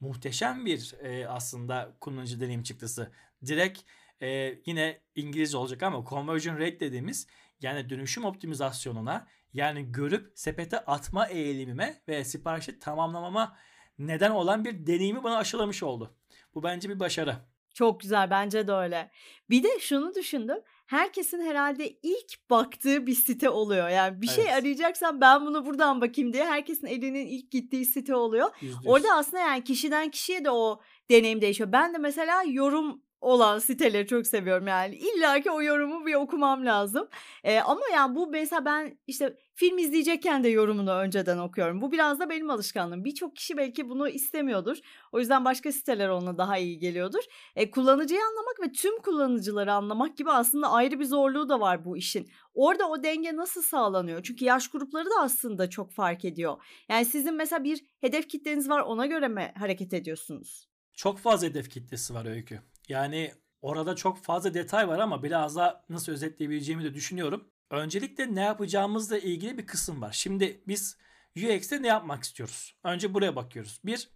Muhteşem 0.00 0.66
bir 0.66 0.94
e, 1.02 1.28
aslında 1.28 1.96
kullanıcı 2.00 2.40
deneyim 2.40 2.62
çıktısı. 2.62 3.12
Direkt 3.46 3.80
e, 4.22 4.58
yine 4.66 5.00
İngilizce 5.14 5.56
olacak 5.56 5.82
ama 5.82 6.04
conversion 6.08 6.58
rate 6.58 6.80
dediğimiz 6.80 7.26
yani 7.60 7.90
dönüşüm 7.90 8.24
optimizasyonuna 8.24 9.28
yani 9.52 9.92
görüp 9.92 10.32
sepete 10.34 10.78
atma 10.78 11.26
eğilimime 11.26 12.02
ve 12.08 12.24
siparişi 12.24 12.78
tamamlamama 12.78 13.56
neden 13.98 14.30
olan 14.30 14.64
bir 14.64 14.86
deneyimi 14.86 15.24
bana 15.24 15.36
aşılamış 15.36 15.82
oldu. 15.82 16.14
Bu 16.54 16.62
bence 16.62 16.88
bir 16.88 17.00
başarı. 17.00 17.51
Çok 17.74 18.00
güzel 18.00 18.30
bence 18.30 18.68
de 18.68 18.72
öyle. 18.72 19.10
Bir 19.50 19.62
de 19.62 19.78
şunu 19.80 20.14
düşündüm. 20.14 20.58
Herkesin 20.86 21.40
herhalde 21.40 21.90
ilk 22.02 22.50
baktığı 22.50 23.06
bir 23.06 23.14
site 23.14 23.50
oluyor. 23.50 23.88
Yani 23.88 24.22
bir 24.22 24.26
şey 24.26 24.44
evet. 24.44 24.52
şey 24.52 24.58
arayacaksan 24.58 25.20
ben 25.20 25.46
bunu 25.46 25.66
buradan 25.66 26.00
bakayım 26.00 26.32
diye 26.32 26.44
herkesin 26.44 26.86
elinin 26.86 27.26
ilk 27.26 27.50
gittiği 27.50 27.84
site 27.84 28.14
oluyor. 28.14 28.50
%100. 28.60 28.72
Orada 28.86 29.08
aslında 29.14 29.42
yani 29.42 29.64
kişiden 29.64 30.10
kişiye 30.10 30.44
de 30.44 30.50
o 30.50 30.80
deneyim 31.10 31.40
değişiyor. 31.40 31.72
Ben 31.72 31.94
de 31.94 31.98
mesela 31.98 32.42
yorum 32.42 33.02
olan 33.22 33.58
siteleri 33.58 34.06
çok 34.06 34.26
seviyorum 34.26 34.66
yani. 34.66 34.96
İlla 34.96 35.40
ki 35.40 35.50
o 35.50 35.62
yorumu 35.62 36.06
bir 36.06 36.14
okumam 36.14 36.66
lazım. 36.66 37.08
Ee, 37.44 37.60
ama 37.60 37.80
yani 37.92 38.16
bu 38.16 38.26
mesela 38.26 38.64
ben 38.64 38.98
işte 39.06 39.36
film 39.62 39.78
izleyecekken 39.78 40.44
de 40.44 40.48
yorumunu 40.48 40.92
önceden 40.92 41.38
okuyorum. 41.38 41.80
Bu 41.80 41.92
biraz 41.92 42.20
da 42.20 42.30
benim 42.30 42.50
alışkanlığım. 42.50 43.04
Birçok 43.04 43.36
kişi 43.36 43.56
belki 43.56 43.88
bunu 43.88 44.08
istemiyordur. 44.08 44.76
O 45.12 45.18
yüzden 45.18 45.44
başka 45.44 45.72
siteler 45.72 46.08
ona 46.08 46.38
daha 46.38 46.58
iyi 46.58 46.78
geliyordur. 46.78 47.22
E, 47.56 47.70
kullanıcıyı 47.70 48.20
anlamak 48.20 48.60
ve 48.60 48.72
tüm 48.72 49.02
kullanıcıları 49.02 49.72
anlamak 49.72 50.16
gibi 50.16 50.30
aslında 50.30 50.70
ayrı 50.70 51.00
bir 51.00 51.04
zorluğu 51.04 51.48
da 51.48 51.60
var 51.60 51.84
bu 51.84 51.96
işin. 51.96 52.30
Orada 52.54 52.88
o 52.88 53.02
denge 53.02 53.36
nasıl 53.36 53.62
sağlanıyor? 53.62 54.22
Çünkü 54.22 54.44
yaş 54.44 54.68
grupları 54.68 55.06
da 55.06 55.20
aslında 55.20 55.70
çok 55.70 55.92
fark 55.92 56.24
ediyor. 56.24 56.62
Yani 56.88 57.04
sizin 57.04 57.34
mesela 57.34 57.64
bir 57.64 57.84
hedef 58.00 58.28
kitleniz 58.28 58.68
var 58.68 58.80
ona 58.80 59.06
göre 59.06 59.28
mi 59.28 59.52
hareket 59.58 59.94
ediyorsunuz? 59.94 60.68
Çok 60.94 61.18
fazla 61.18 61.46
hedef 61.46 61.70
kitlesi 61.70 62.14
var 62.14 62.26
Öykü. 62.26 62.60
Yani 62.88 63.32
orada 63.60 63.96
çok 63.96 64.18
fazla 64.18 64.54
detay 64.54 64.88
var 64.88 64.98
ama 64.98 65.22
biraz 65.22 65.56
daha 65.56 65.84
nasıl 65.88 66.12
özetleyebileceğimi 66.12 66.84
de 66.84 66.94
düşünüyorum. 66.94 67.48
Öncelikle 67.72 68.34
ne 68.34 68.40
yapacağımızla 68.40 69.18
ilgili 69.18 69.58
bir 69.58 69.66
kısım 69.66 70.02
var. 70.02 70.12
Şimdi 70.12 70.60
biz 70.68 70.96
UX'te 71.36 71.82
ne 71.82 71.86
yapmak 71.86 72.22
istiyoruz? 72.22 72.74
Önce 72.84 73.14
buraya 73.14 73.36
bakıyoruz. 73.36 73.80
Bir, 73.84 74.08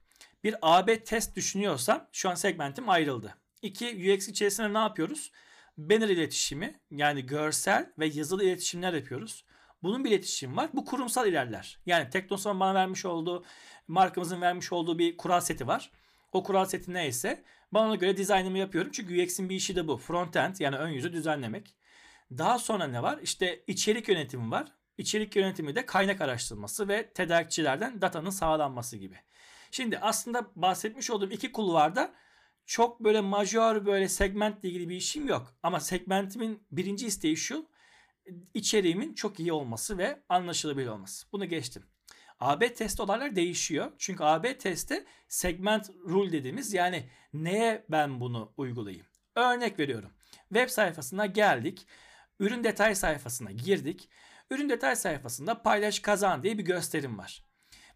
bir 0.44 0.54
AB 0.62 1.04
test 1.04 1.36
düşünüyorsam 1.36 2.08
şu 2.12 2.30
an 2.30 2.34
segmentim 2.34 2.88
ayrıldı. 2.88 3.34
İki, 3.62 3.86
UX 3.86 4.28
içerisinde 4.28 4.72
ne 4.72 4.78
yapıyoruz? 4.78 5.32
Banner 5.78 6.08
iletişimi 6.08 6.80
yani 6.90 7.26
görsel 7.26 7.92
ve 7.98 8.06
yazılı 8.06 8.44
iletişimler 8.44 8.92
yapıyoruz. 8.92 9.44
Bunun 9.82 10.04
bir 10.04 10.10
iletişim 10.10 10.56
var. 10.56 10.70
Bu 10.72 10.84
kurumsal 10.84 11.28
ilerler. 11.28 11.78
Yani 11.86 12.10
Teknosan 12.10 12.60
bana 12.60 12.74
vermiş 12.74 13.04
olduğu, 13.04 13.44
markamızın 13.88 14.40
vermiş 14.40 14.72
olduğu 14.72 14.98
bir 14.98 15.16
kural 15.16 15.40
seti 15.40 15.66
var. 15.66 15.90
O 16.32 16.42
kural 16.42 16.64
seti 16.64 16.92
neyse 16.92 17.44
ben 17.74 17.80
ona 17.80 17.94
göre 17.94 18.16
dizaynımı 18.16 18.58
yapıyorum. 18.58 18.90
Çünkü 18.94 19.22
UX'in 19.22 19.48
bir 19.48 19.56
işi 19.56 19.76
de 19.76 19.88
bu. 19.88 19.96
Frontend 19.96 20.56
yani 20.58 20.76
ön 20.76 20.88
yüzü 20.88 21.12
düzenlemek. 21.12 21.74
Daha 22.30 22.58
sonra 22.58 22.86
ne 22.86 23.02
var? 23.02 23.18
İşte 23.22 23.64
içerik 23.66 24.08
yönetimi 24.08 24.50
var. 24.50 24.72
İçerik 24.98 25.36
yönetimi 25.36 25.76
de 25.76 25.86
kaynak 25.86 26.20
araştırması 26.20 26.88
ve 26.88 27.12
tedarikçilerden 27.12 28.02
datanın 28.02 28.30
sağlanması 28.30 28.96
gibi. 28.96 29.16
Şimdi 29.70 29.98
aslında 29.98 30.50
bahsetmiş 30.56 31.10
olduğum 31.10 31.30
iki 31.30 31.52
kulvarda 31.52 32.14
çok 32.66 33.00
böyle 33.00 33.20
majör 33.20 33.86
böyle 33.86 34.08
segmentle 34.08 34.68
ilgili 34.68 34.88
bir 34.88 34.96
işim 34.96 35.28
yok. 35.28 35.54
Ama 35.62 35.80
segmentimin 35.80 36.66
birinci 36.70 37.06
isteği 37.06 37.36
şu. 37.36 37.68
içeriğimin 38.54 39.14
çok 39.14 39.40
iyi 39.40 39.52
olması 39.52 39.98
ve 39.98 40.22
anlaşılabilir 40.28 40.86
olması. 40.86 41.26
Bunu 41.32 41.44
geçtim. 41.44 41.82
AB 42.40 42.74
testi 42.74 43.02
olaylar 43.02 43.36
değişiyor. 43.36 43.92
Çünkü 43.98 44.24
AB 44.24 44.58
testi 44.58 45.04
segment 45.28 45.90
rule 46.08 46.32
dediğimiz 46.32 46.72
yani 46.72 47.10
neye 47.32 47.84
ben 47.90 48.20
bunu 48.20 48.52
uygulayayım? 48.56 49.06
Örnek 49.34 49.78
veriyorum. 49.78 50.10
Web 50.48 50.68
sayfasına 50.68 51.26
geldik. 51.26 51.86
Ürün 52.40 52.64
detay 52.64 52.94
sayfasına 52.94 53.50
girdik. 53.50 54.10
Ürün 54.50 54.68
detay 54.68 54.96
sayfasında 54.96 55.62
paylaş 55.62 56.00
kazan 56.00 56.42
diye 56.42 56.58
bir 56.58 56.64
gösterim 56.64 57.18
var. 57.18 57.44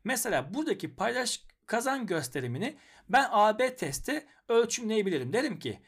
Mesela 0.04 0.54
buradaki 0.54 0.96
paylaş 0.96 1.42
kazan 1.66 2.06
gösterimini 2.06 2.78
ben 3.08 3.28
AB 3.30 3.76
testi 3.76 4.26
ölçümleyebilirim. 4.48 5.32
Derim 5.32 5.58
ki 5.58 5.82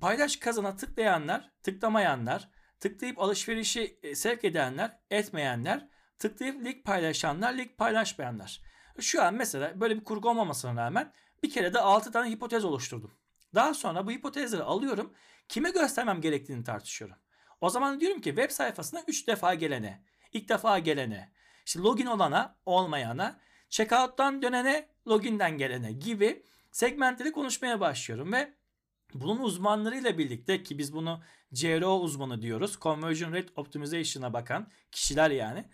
paylaş 0.00 0.36
kazana 0.36 0.76
tıklayanlar, 0.76 1.50
tıklamayanlar, 1.62 2.48
tıklayıp 2.80 3.18
alışverişi 3.18 3.98
e, 4.02 4.14
sevk 4.14 4.44
edenler, 4.44 4.98
etmeyenler, 5.10 5.88
tıklayıp 6.18 6.64
link 6.64 6.84
paylaşanlar, 6.84 7.54
link 7.54 7.78
paylaşmayanlar. 7.78 8.60
Şu 9.00 9.22
an 9.22 9.34
mesela 9.34 9.80
böyle 9.80 9.96
bir 9.96 10.04
kurgu 10.04 10.30
olmamasına 10.30 10.84
rağmen 10.84 11.12
bir 11.42 11.50
kere 11.50 11.74
de 11.74 11.78
6 11.78 12.12
tane 12.12 12.30
hipotez 12.30 12.64
oluşturdum. 12.64 13.18
Daha 13.54 13.74
sonra 13.74 14.06
bu 14.06 14.10
hipotezleri 14.10 14.62
alıyorum. 14.62 15.14
Kime 15.48 15.70
göstermem 15.70 16.20
gerektiğini 16.20 16.64
tartışıyorum. 16.64 17.16
O 17.62 17.70
zaman 17.70 18.00
diyorum 18.00 18.20
ki 18.20 18.28
web 18.28 18.50
sayfasına 18.50 19.02
3 19.06 19.28
defa 19.28 19.54
gelene, 19.54 20.02
ilk 20.32 20.48
defa 20.48 20.78
gelene, 20.78 21.32
işte 21.66 21.80
login 21.80 22.06
olana, 22.06 22.56
olmayana, 22.66 23.40
checkout'tan 23.68 24.42
dönene, 24.42 24.88
login'den 25.08 25.58
gelene 25.58 25.92
gibi 25.92 26.42
segmentleri 26.72 27.32
konuşmaya 27.32 27.80
başlıyorum 27.80 28.32
ve 28.32 28.52
bunun 29.14 29.38
uzmanlarıyla 29.38 30.18
birlikte 30.18 30.62
ki 30.62 30.78
biz 30.78 30.92
bunu 30.92 31.22
CRO 31.54 31.98
uzmanı 31.98 32.42
diyoruz. 32.42 32.78
Conversion 32.80 33.32
Rate 33.32 33.52
Optimization'a 33.56 34.32
bakan 34.32 34.68
kişiler 34.92 35.30
yani. 35.30 35.64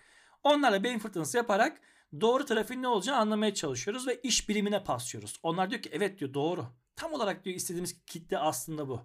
Onlarla 0.42 0.84
beyin 0.84 0.98
fırtınası 0.98 1.36
yaparak 1.36 1.80
doğru 2.20 2.44
trafiğin 2.44 2.82
ne 2.82 2.88
olacağını 2.88 3.18
anlamaya 3.18 3.54
çalışıyoruz 3.54 4.06
ve 4.06 4.20
iş 4.22 4.48
bilimine 4.48 4.84
paslıyoruz. 4.84 5.40
Onlar 5.42 5.70
diyor 5.70 5.82
ki 5.82 5.90
evet 5.92 6.18
diyor 6.20 6.34
doğru. 6.34 6.66
Tam 6.96 7.12
olarak 7.12 7.44
diyor 7.44 7.56
istediğimiz 7.56 8.04
kitle 8.06 8.38
aslında 8.38 8.88
bu. 8.88 9.00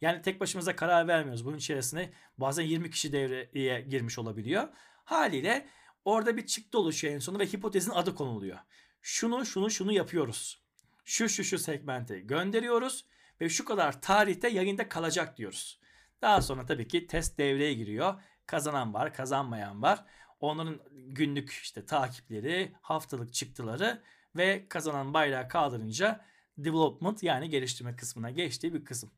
Yani 0.00 0.22
tek 0.22 0.40
başımıza 0.40 0.76
karar 0.76 1.08
vermiyoruz. 1.08 1.44
Bunun 1.44 1.56
içerisine 1.56 2.12
bazen 2.38 2.62
20 2.62 2.90
kişi 2.90 3.12
devreye 3.12 3.80
girmiş 3.80 4.18
olabiliyor. 4.18 4.68
Haliyle 5.04 5.68
orada 6.04 6.36
bir 6.36 6.46
çıktı 6.46 6.78
oluşuyor 6.78 7.14
en 7.14 7.18
sonunda 7.18 7.42
ve 7.42 7.46
hipotezin 7.46 7.90
adı 7.90 8.14
konuluyor. 8.14 8.58
Şunu 9.02 9.46
şunu 9.46 9.70
şunu 9.70 9.92
yapıyoruz. 9.92 10.62
Şu 11.04 11.28
şu 11.28 11.44
şu 11.44 11.58
segmente 11.58 12.20
gönderiyoruz 12.20 13.04
ve 13.40 13.48
şu 13.48 13.64
kadar 13.64 14.00
tarihte 14.00 14.48
yayında 14.48 14.88
kalacak 14.88 15.36
diyoruz. 15.36 15.80
Daha 16.22 16.42
sonra 16.42 16.66
tabii 16.66 16.88
ki 16.88 17.06
test 17.06 17.38
devreye 17.38 17.74
giriyor. 17.74 18.14
Kazanan 18.46 18.94
var, 18.94 19.14
kazanmayan 19.14 19.82
var. 19.82 20.04
Onların 20.40 20.80
günlük 20.90 21.50
işte 21.50 21.86
takipleri, 21.86 22.72
haftalık 22.80 23.34
çıktıları 23.34 24.02
ve 24.36 24.68
kazanan 24.68 25.14
bayrağı 25.14 25.48
kaldırınca 25.48 26.24
development 26.58 27.22
yani 27.22 27.50
geliştirme 27.50 27.96
kısmına 27.96 28.30
geçtiği 28.30 28.74
bir 28.74 28.84
kısım. 28.84 29.10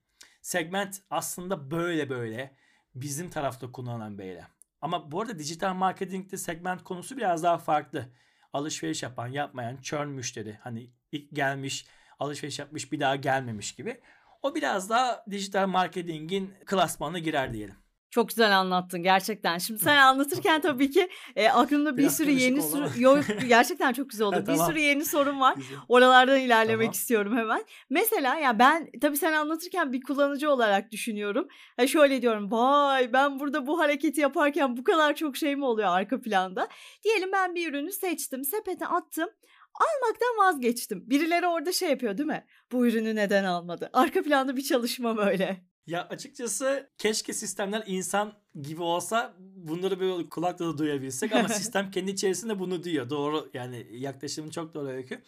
Segment 0.47 1.03
aslında 1.11 1.71
böyle 1.71 2.11
böyle 2.11 2.57
bizim 2.95 3.31
tarafta 3.31 3.73
kullanılan 3.73 4.19
bir 4.19 4.25
eylem. 4.25 4.49
Ama 4.81 5.13
bu 5.13 5.21
arada 5.21 5.39
dijital 5.39 5.75
marketingte 5.75 6.37
segment 6.37 6.85
konusu 6.85 7.17
biraz 7.17 7.43
daha 7.43 7.59
farklı. 7.59 8.13
Alışveriş 8.53 9.03
yapan, 9.03 9.29
yapmayan, 9.29 9.77
churn 9.77 10.09
müşteri. 10.09 10.59
Hani 10.61 10.91
ilk 11.13 11.33
gelmiş, 11.33 11.87
alışveriş 12.19 12.59
yapmış 12.59 12.93
bir 12.93 13.01
daha 13.01 13.17
gelmemiş 13.17 13.75
gibi. 13.75 14.01
O 14.43 14.55
biraz 14.55 14.91
daha 14.91 15.25
dijital 15.31 15.67
marketingin 15.67 16.55
klasmanına 16.67 17.19
girer 17.19 17.53
diyelim. 17.53 17.77
Çok 18.11 18.29
güzel 18.29 18.59
anlattın 18.59 19.03
gerçekten. 19.03 19.59
Şimdi 19.59 19.81
sen 19.81 19.97
anlatırken 20.03 20.61
tabii 20.61 20.91
ki 20.91 21.09
e, 21.37 21.49
aklımda 21.49 21.93
bir 21.97 22.03
Biraz 22.03 22.17
sürü 22.17 22.31
yeni 22.31 22.63
soru 22.63 22.89
yok 22.99 23.19
gerçekten 23.49 23.93
çok 23.93 24.11
güzel 24.11 24.27
oldu. 24.27 24.37
Ha, 24.37 24.41
Bir 24.41 24.47
tamam. 24.47 24.67
sürü 24.67 24.79
yeni 24.79 25.05
sorun 25.05 25.41
var. 25.41 25.55
Güzel. 25.57 25.79
Oralardan 25.89 26.41
ilerlemek 26.41 26.85
Tamam. 26.87 26.93
istiyorum 26.93 27.37
hemen. 27.37 27.65
Mesela 27.91 28.37
ya 28.39 28.59
ben 28.59 28.91
tabii 29.01 29.17
sen 29.17 29.33
anlatırken 29.33 29.93
bir 29.93 30.01
kullanıcı 30.03 30.51
olarak 30.51 30.91
düşünüyorum. 30.93 31.49
Ha 31.77 31.87
şöyle 31.87 32.23
diyorum. 32.23 32.51
Vay 32.51 33.13
ben 33.13 33.41
burada 33.41 33.67
bu 33.67 33.79
hareketi 33.79 34.21
yaparken 34.21 34.77
bu 34.77 34.85
kadar 34.85 35.15
çok 35.17 35.37
şey 35.37 35.57
mi 35.57 35.65
oluyor 35.65 35.89
arka 35.89 36.21
planda? 36.21 36.69
Diyelim 37.05 37.33
ben 37.33 37.55
bir 37.55 37.69
ürünü 37.73 37.93
seçtim, 37.93 38.45
sepete 38.45 38.87
attım. 38.87 39.29
Almaktan 39.75 40.37
vazgeçtim. 40.47 41.11
Birileri 41.11 41.47
orada 41.47 41.73
şey 41.73 41.91
yapıyor 41.91 42.19
değil 42.19 42.27
mi? 42.27 42.47
Bu 42.73 42.87
ürünü 42.87 43.15
neden 43.15 43.45
almadı? 43.45 43.91
Arka 43.93 44.23
planda 44.23 44.57
bir 44.57 44.63
çalışma 44.63 45.17
böyle. 45.17 45.65
Ya 45.87 46.09
açıkçası 46.09 46.91
keşke 46.99 47.33
sistemler 47.33 47.83
insan 47.87 48.35
gibi 48.63 48.83
olsa 48.83 49.35
bunları 49.39 50.01
böyle 50.01 50.29
kulakla 50.29 50.67
da 50.67 50.79
duyabilsek 50.79 51.33
ama 51.33 51.49
sistem 51.59 51.91
kendi 51.91 52.11
içerisinde 52.11 52.59
bunu 52.59 52.85
duyuyor. 52.85 53.11
Doğru 53.11 53.51
yani 53.55 53.87
yaklaşımın 53.91 54.51
çok 54.51 54.75
doğru 54.75 54.89
öykü. 54.89 55.23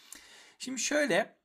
Şimdi 0.59 0.81
şöyle 0.81 1.37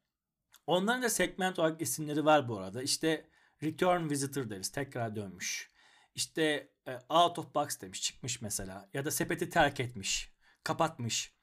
onların 0.67 1.03
da 1.03 1.09
segment 1.09 1.59
olarak 1.59 1.81
isimleri 1.81 2.25
var 2.25 2.49
bu 2.49 2.59
arada. 2.59 2.83
İşte 2.83 3.25
return 3.63 4.09
visitor 4.09 4.49
deriz 4.49 4.69
tekrar 4.69 5.15
dönmüş. 5.15 5.69
İşte 6.15 6.69
e, 6.87 6.99
out 7.09 7.39
of 7.39 7.55
box 7.55 7.81
demiş 7.81 8.01
çıkmış 8.01 8.41
mesela 8.41 8.89
ya 8.93 9.05
da 9.05 9.11
sepeti 9.11 9.49
terk 9.49 9.79
etmiş 9.79 10.31
kapatmış. 10.63 11.33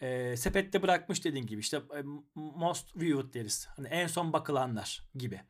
E, 0.00 0.36
sepette 0.36 0.82
bırakmış 0.82 1.24
dediğin 1.24 1.46
gibi 1.46 1.60
işte 1.60 1.76
e, 1.76 2.02
most 2.34 2.96
viewed 2.96 3.34
deriz. 3.34 3.68
Hani 3.76 3.88
en 3.88 4.06
son 4.06 4.32
bakılanlar 4.32 5.02
gibi. 5.14 5.40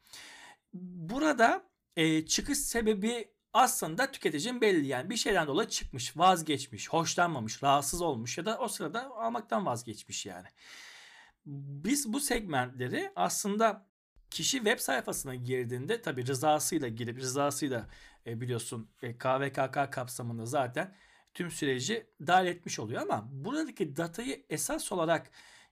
Burada 0.80 1.62
e, 1.96 2.26
çıkış 2.26 2.58
sebebi 2.58 3.30
aslında 3.52 4.10
tüketicinin 4.10 4.60
belli 4.60 4.86
yani 4.86 5.10
bir 5.10 5.16
şeyden 5.16 5.46
dolayı 5.46 5.68
çıkmış, 5.68 6.16
vazgeçmiş, 6.16 6.88
hoşlanmamış, 6.88 7.62
rahatsız 7.62 8.02
olmuş 8.02 8.38
ya 8.38 8.44
da 8.44 8.58
o 8.58 8.68
sırada 8.68 9.10
almaktan 9.10 9.66
vazgeçmiş 9.66 10.26
yani. 10.26 10.48
Biz 11.46 12.12
bu 12.12 12.20
segmentleri 12.20 13.12
aslında 13.16 13.86
kişi 14.30 14.56
web 14.56 14.78
sayfasına 14.78 15.34
girdiğinde 15.34 16.02
tabi 16.02 16.26
rızasıyla 16.26 16.88
girip 16.88 17.18
rızasıyla 17.18 17.88
e, 18.26 18.40
biliyorsun 18.40 18.90
e, 19.02 19.18
KVKK 19.18 19.92
kapsamında 19.92 20.46
zaten 20.46 20.94
tüm 21.34 21.50
süreci 21.50 22.06
dahil 22.26 22.46
etmiş 22.46 22.78
oluyor 22.78 23.02
ama 23.02 23.28
buradaki 23.30 23.96
datayı 23.96 24.46
esas 24.50 24.92
olarak 24.92 25.30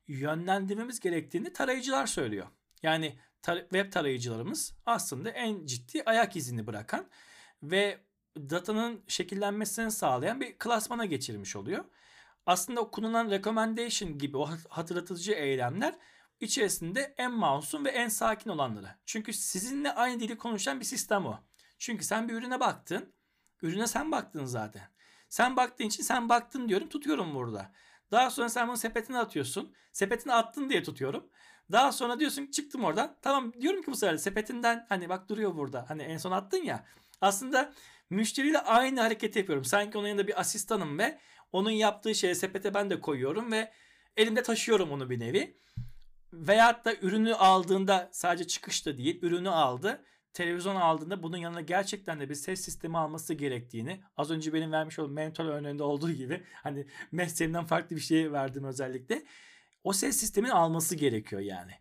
yönlendirmemiz 0.09 1.01
gerektiğini 1.01 1.53
tarayıcılar 1.53 2.07
söylüyor. 2.07 2.47
Yani 2.83 3.19
tar- 3.45 3.63
web 3.63 3.93
tarayıcılarımız 3.93 4.75
aslında 4.87 5.31
en 5.31 5.67
ciddi 5.67 6.03
ayak 6.07 6.37
izini 6.37 6.67
bırakan 6.67 7.07
ve 7.63 8.01
datanın 8.37 9.05
şekillenmesini 9.09 9.91
sağlayan 9.91 10.41
bir 10.41 10.59
klasmana 10.59 11.05
geçirmiş 11.05 11.57
oluyor. 11.57 11.85
Aslında 12.47 12.81
kullanılan 12.81 13.31
recommendation 13.31 14.19
gibi 14.19 14.37
o 14.37 14.49
hatırlatıcı 14.69 15.33
eylemler 15.33 15.95
içerisinde 16.41 17.15
en 17.19 17.33
masum 17.33 17.85
ve 17.85 17.91
en 17.91 18.09
sakin 18.09 18.51
olanları. 18.51 18.89
Çünkü 19.07 19.33
sizinle 19.33 19.93
aynı 19.93 20.21
dili 20.21 20.39
konuşan 20.39 20.81
bir 20.81 20.85
sistem 20.85 21.27
o. 21.27 21.39
Çünkü 21.79 22.05
sen 22.05 22.29
bir 22.29 22.35
ürüne 22.35 22.61
baktın. 22.61 23.15
Ürüne 23.63 23.87
sen 23.87 24.13
baktın 24.13 24.45
zaten. 24.45 24.83
Sen 25.29 25.57
baktığın 25.57 25.85
için 25.85 26.03
sen 26.03 26.29
baktın 26.29 26.69
diyorum 26.69 26.89
tutuyorum 26.89 27.35
burada. 27.35 27.73
Daha 28.11 28.31
sonra 28.31 28.49
sen 28.49 28.69
bunu 28.69 28.77
sepetine 28.77 29.19
atıyorsun. 29.19 29.75
Sepetine 29.93 30.33
attın 30.33 30.69
diye 30.69 30.83
tutuyorum. 30.83 31.31
Daha 31.73 31.93
sonra 31.93 32.21
diyorsun 32.21 32.47
çıktım 32.47 32.85
oradan. 32.85 33.17
Tamam 33.23 33.53
diyorum 33.61 33.83
ki 33.83 33.91
bu 33.91 33.97
sefer 33.97 34.17
sepetinden 34.17 34.87
hani 34.89 35.09
bak 35.09 35.29
duruyor 35.29 35.57
burada. 35.57 35.85
Hani 35.89 36.03
en 36.03 36.17
son 36.17 36.33
attın 36.33 36.63
ya. 36.65 36.85
Aslında 37.21 37.73
müşteriyle 38.11 38.59
aynı 38.59 39.01
hareketi 39.01 39.39
yapıyorum. 39.39 39.65
Sanki 39.65 39.99
onun 39.99 40.09
yanında 40.09 40.27
bir 40.27 40.41
asistanım 40.41 40.99
ve 40.99 41.19
onun 41.53 41.71
yaptığı 41.71 42.15
şeye 42.15 42.35
sepete 42.35 42.75
ben 42.75 42.91
de 42.91 43.01
koyuyorum 43.01 43.53
ve 43.53 43.73
elimde 44.17 44.43
taşıyorum 44.43 44.91
onu 44.93 45.11
bir 45.11 45.21
nevi. 45.21 45.57
Veyahut 46.33 46.85
da 46.85 46.95
ürünü 46.95 47.35
aldığında 47.35 48.09
sadece 48.13 48.47
çıkışta 48.47 48.99
değil 48.99 49.19
ürünü 49.23 49.51
aldı. 49.51 50.05
Televizyon 50.33 50.77
aldığında 50.77 51.23
bunun 51.23 51.37
yanına 51.37 51.61
gerçekten 51.61 52.21
de 52.21 52.29
bir 52.29 52.35
ses 52.35 52.61
sistemi 52.61 52.99
alması 52.99 53.35
gerektiğini 53.35 54.01
az 54.17 54.31
önce 54.31 54.53
benim 54.53 54.73
vermiş 54.73 54.99
olduğum 54.99 55.13
mentor 55.13 55.45
örneğinde 55.45 55.83
olduğu 55.83 56.11
gibi 56.11 56.45
hani 56.63 56.87
mesleğimden 57.13 57.65
farklı 57.65 57.97
bir 57.97 58.01
şey 58.01 58.33
verdim 58.33 58.65
özellikle. 58.65 59.23
O 59.85 59.93
ses 59.93 60.17
sistemini 60.17 60.53
alması 60.53 60.97
gerekiyor 60.97 61.43
yani. 61.43 61.73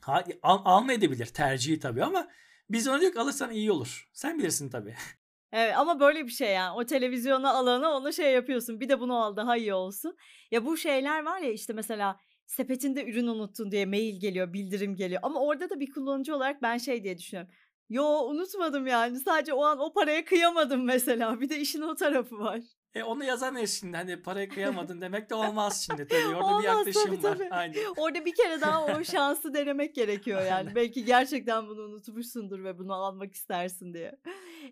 Ha, 0.00 0.24
al, 0.42 0.62
almayabilir 0.64 1.26
tercihi 1.26 1.78
tabii 1.78 2.04
ama 2.04 2.28
biz 2.70 2.88
ona 2.88 3.00
diyor 3.00 3.12
ki 3.12 3.20
alırsan 3.20 3.50
iyi 3.50 3.72
olur. 3.72 4.10
Sen 4.12 4.38
bilirsin 4.38 4.70
tabii. 4.70 4.94
Evet 5.52 5.74
ama 5.76 6.00
böyle 6.00 6.26
bir 6.26 6.30
şey 6.30 6.52
yani 6.54 6.76
o 6.76 6.86
televizyona 6.86 7.52
alanı 7.52 7.88
onu 7.88 8.12
şey 8.12 8.32
yapıyorsun 8.32 8.80
bir 8.80 8.88
de 8.88 9.00
bunu 9.00 9.22
al 9.22 9.36
daha 9.36 9.56
iyi 9.56 9.74
olsun. 9.74 10.16
Ya 10.50 10.66
bu 10.66 10.76
şeyler 10.76 11.24
var 11.24 11.40
ya 11.40 11.52
işte 11.52 11.72
mesela 11.72 12.16
sepetinde 12.46 13.04
ürün 13.04 13.26
unuttun 13.26 13.70
diye 13.70 13.86
mail 13.86 14.20
geliyor 14.20 14.52
bildirim 14.52 14.96
geliyor 14.96 15.20
ama 15.24 15.40
orada 15.40 15.70
da 15.70 15.80
bir 15.80 15.90
kullanıcı 15.90 16.36
olarak 16.36 16.62
ben 16.62 16.78
şey 16.78 17.04
diye 17.04 17.18
düşünüyorum. 17.18 17.52
Yo 17.88 18.04
unutmadım 18.04 18.86
yani 18.86 19.20
sadece 19.20 19.52
o 19.52 19.64
an 19.64 19.78
o 19.78 19.92
paraya 19.92 20.24
kıyamadım 20.24 20.84
mesela 20.84 21.40
bir 21.40 21.48
de 21.48 21.58
işin 21.60 21.82
o 21.82 21.94
tarafı 21.94 22.38
var. 22.38 22.60
E 22.94 23.02
onu 23.02 23.24
yazamayız 23.24 23.80
şimdi 23.80 23.96
hani 23.96 24.22
paraya 24.22 24.48
kıyamadın 24.48 25.00
demek 25.00 25.30
de 25.30 25.34
olmaz 25.34 25.86
şimdi 25.86 26.08
tabii 26.08 26.26
orada 26.36 26.46
Olmaz 26.46 26.62
bir 26.62 26.66
yaklaşım 26.68 27.02
tabii, 27.04 27.22
var. 27.22 27.36
tabii. 27.36 27.48
Aynen. 27.50 27.74
Orada 27.96 28.24
bir 28.24 28.34
kere 28.34 28.60
daha 28.60 28.86
o 28.86 29.04
şansı 29.12 29.54
denemek 29.54 29.94
gerekiyor 29.94 30.40
yani. 30.40 30.52
Aynen. 30.52 30.74
Belki 30.74 31.04
gerçekten 31.04 31.68
bunu 31.68 31.80
unutmuşsundur 31.82 32.64
ve 32.64 32.78
bunu 32.78 32.94
almak 32.94 33.34
istersin 33.34 33.94
diye. 33.94 34.18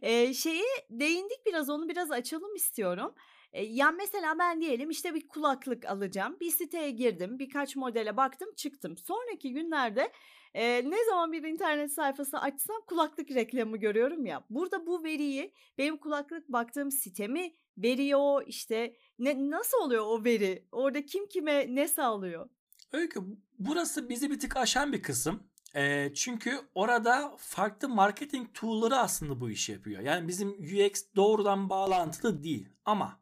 Ee, 0.03 0.35
şeyi 0.35 0.65
değindik 0.91 1.47
biraz 1.47 1.71
onu 1.71 1.89
biraz 1.89 2.11
açalım 2.11 2.55
istiyorum. 2.55 3.15
Ee, 3.53 3.65
yani 3.65 3.97
mesela 3.97 4.39
ben 4.39 4.61
diyelim 4.61 4.91
işte 4.91 5.15
bir 5.15 5.29
kulaklık 5.29 5.87
alacağım. 5.87 6.37
Bir 6.41 6.51
siteye 6.51 6.91
girdim 6.91 7.39
birkaç 7.39 7.77
modele 7.77 8.17
baktım 8.17 8.49
çıktım. 8.57 8.97
Sonraki 8.97 9.53
günlerde 9.53 10.13
Eee, 10.55 10.91
ne 10.91 11.05
zaman 11.05 11.33
bir 11.33 11.43
internet 11.43 11.93
sayfası 11.93 12.39
açsam 12.39 12.77
kulaklık 12.87 13.31
reklamı 13.31 13.77
görüyorum 13.77 14.27
ya. 14.27 14.45
Burada 14.51 14.87
bu 14.87 15.05
veriyi 15.05 15.53
benim 15.79 15.97
kulaklık 15.97 16.49
baktığım 16.49 16.91
site 16.91 17.29
mi 17.29 17.55
veriyor? 17.83 18.43
İşte 18.47 18.97
ne 19.19 19.51
nasıl 19.51 19.79
oluyor 19.79 20.05
o 20.07 20.25
veri? 20.25 20.67
Orada 20.73 21.05
kim 21.05 21.29
kime 21.29 21.75
ne 21.75 21.89
sağlıyor? 21.89 22.51
Öykü 22.93 23.21
burası 23.59 24.09
bizi 24.09 24.31
bir 24.31 24.41
tık 24.41 24.57
aşan 24.57 24.93
bir 24.93 25.03
kısım. 25.03 25.43
Eee, 25.75 26.13
çünkü 26.15 26.61
orada 26.75 27.35
farklı 27.39 27.89
marketing 27.89 28.55
tool'ları 28.55 28.97
aslında 28.97 29.41
bu 29.41 29.51
işi 29.51 29.73
yapıyor. 29.73 30.03
Yani 30.03 30.29
bizim 30.29 30.49
UX 30.49 31.03
doğrudan 31.17 31.71
bağlantılı 31.71 32.43
değil 32.45 32.69
ama 32.85 33.21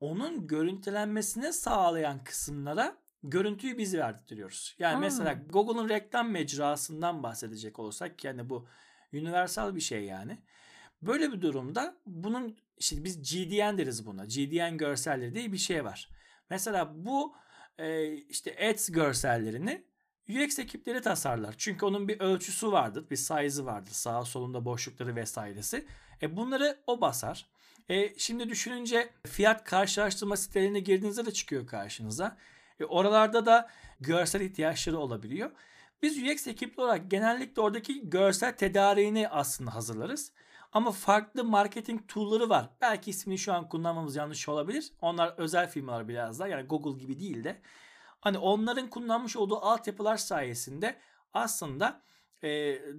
onun 0.00 0.46
görüntülenmesini 0.46 1.52
sağlayan 1.52 2.24
kısımlara 2.24 2.96
görüntüyü 3.22 3.78
biz 3.78 3.94
verdirtiyoruz. 3.94 4.76
Yani 4.78 5.00
mesela 5.00 5.30
A! 5.30 5.34
Google'un 5.34 5.88
reklam 5.88 6.30
mecrasından 6.30 7.22
bahsedecek 7.22 7.78
olursak 7.78 8.18
ki 8.18 8.28
hani 8.28 8.50
bu 8.50 8.68
universal 9.12 9.74
bir 9.74 9.80
şey 9.80 10.04
yani. 10.04 10.38
Böyle 11.02 11.32
bir 11.32 11.40
durumda 11.40 11.96
bunun 12.06 12.56
işte 12.78 13.04
biz 13.04 13.22
GDN 13.32 13.78
deriz 13.78 14.06
buna. 14.06 14.24
GDN 14.24 14.76
görselleri 14.76 15.34
diye 15.34 15.52
bir 15.52 15.58
şey 15.58 15.84
var. 15.84 16.08
Mesela 16.50 16.92
bu 17.04 17.34
e, 17.78 18.12
işte 18.12 18.70
ads 18.70 18.90
görsellerini 18.90 19.84
UX 20.28 20.58
ekipleri 20.58 21.00
tasarlar. 21.00 21.54
Çünkü 21.58 21.86
onun 21.86 22.08
bir 22.08 22.20
ölçüsü 22.20 22.72
vardır, 22.72 23.10
bir 23.10 23.16
size'ı 23.16 23.66
vardır. 23.66 23.90
Sağ 23.92 24.24
solunda 24.24 24.64
boşlukları 24.64 25.16
vesairesi. 25.16 25.86
E 26.22 26.36
bunları 26.36 26.78
o 26.86 27.00
basar. 27.00 27.46
E 27.88 28.18
şimdi 28.18 28.48
düşününce 28.48 29.08
fiyat 29.26 29.64
karşılaştırma 29.64 30.36
sitelerine 30.36 30.80
girdiğinizde 30.80 31.26
de 31.26 31.32
çıkıyor 31.32 31.66
karşınıza. 31.66 32.36
E 32.80 32.84
oralarda 32.84 33.46
da 33.46 33.70
görsel 34.00 34.40
ihtiyaçları 34.40 34.98
olabiliyor. 34.98 35.50
Biz 36.02 36.22
UX 36.22 36.46
ekipli 36.46 36.82
olarak 36.82 37.10
genellikle 37.10 37.62
oradaki 37.62 38.10
görsel 38.10 38.56
tedariğini 38.56 39.28
aslında 39.28 39.74
hazırlarız. 39.74 40.32
Ama 40.76 40.92
farklı 40.92 41.44
marketing 41.44 42.08
tool'ları 42.08 42.48
var. 42.48 42.70
Belki 42.80 43.10
ismini 43.10 43.38
şu 43.38 43.52
an 43.52 43.68
kullanmamız 43.68 44.16
yanlış 44.16 44.48
olabilir. 44.48 44.92
Onlar 45.00 45.34
özel 45.36 45.70
firmalar 45.70 46.08
biraz 46.08 46.40
daha. 46.40 46.48
Yani 46.48 46.66
Google 46.66 47.00
gibi 47.00 47.18
değil 47.18 47.44
de. 47.44 47.60
Hani 48.20 48.38
onların 48.38 48.90
kullanmış 48.90 49.36
olduğu 49.36 49.56
altyapılar 49.56 50.16
sayesinde 50.16 50.96
aslında 51.32 52.02
e, 52.42 52.48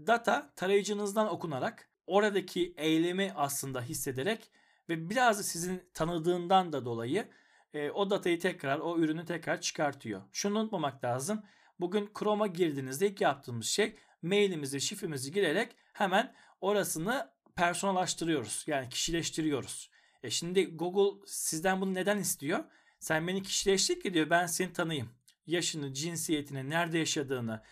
data 0.08 0.54
tarayıcınızdan 0.56 1.28
okunarak 1.28 1.90
oradaki 2.08 2.74
eylemi 2.78 3.34
aslında 3.36 3.82
hissederek 3.82 4.52
ve 4.90 5.10
biraz 5.10 5.46
sizin 5.46 5.84
tanıdığından 5.94 6.74
da 6.74 6.86
dolayı 6.86 7.28
e, 7.74 7.92
o 7.92 8.10
datayı 8.10 8.40
tekrar 8.40 8.80
o 8.80 8.98
ürünü 8.98 9.26
tekrar 9.26 9.62
çıkartıyor. 9.62 10.22
Şunu 10.32 10.60
unutmamak 10.60 11.04
lazım. 11.04 11.44
Bugün 11.80 12.10
Chrome'a 12.20 12.48
girdiğinizde 12.48 13.08
ilk 13.08 13.22
yaptığımız 13.22 13.66
şey 13.66 13.96
mailimizi, 14.22 14.82
şifremizi 14.82 15.32
girerek 15.32 15.76
hemen 15.94 16.34
orasını 16.62 17.37
personalaştırıyoruz. 17.58 18.64
Yani 18.68 18.90
kişileştiriyoruz. 18.90 19.90
E 20.24 20.30
şimdi 20.30 20.66
Google 20.66 21.26
sizden 21.28 21.82
bunu 21.82 21.94
neden 21.94 22.18
istiyor? 22.18 22.64
Sen 23.00 23.28
beni 23.28 23.44
kişileştir 23.44 24.00
ki 24.00 24.14
diyor 24.14 24.30
ben 24.30 24.46
seni 24.46 24.74
tanıyayım. 24.74 25.10
Yaşını, 25.48 25.94
cinsiyetini, 25.94 26.70
nerede 26.70 26.98
yaşadığını, 26.98 27.64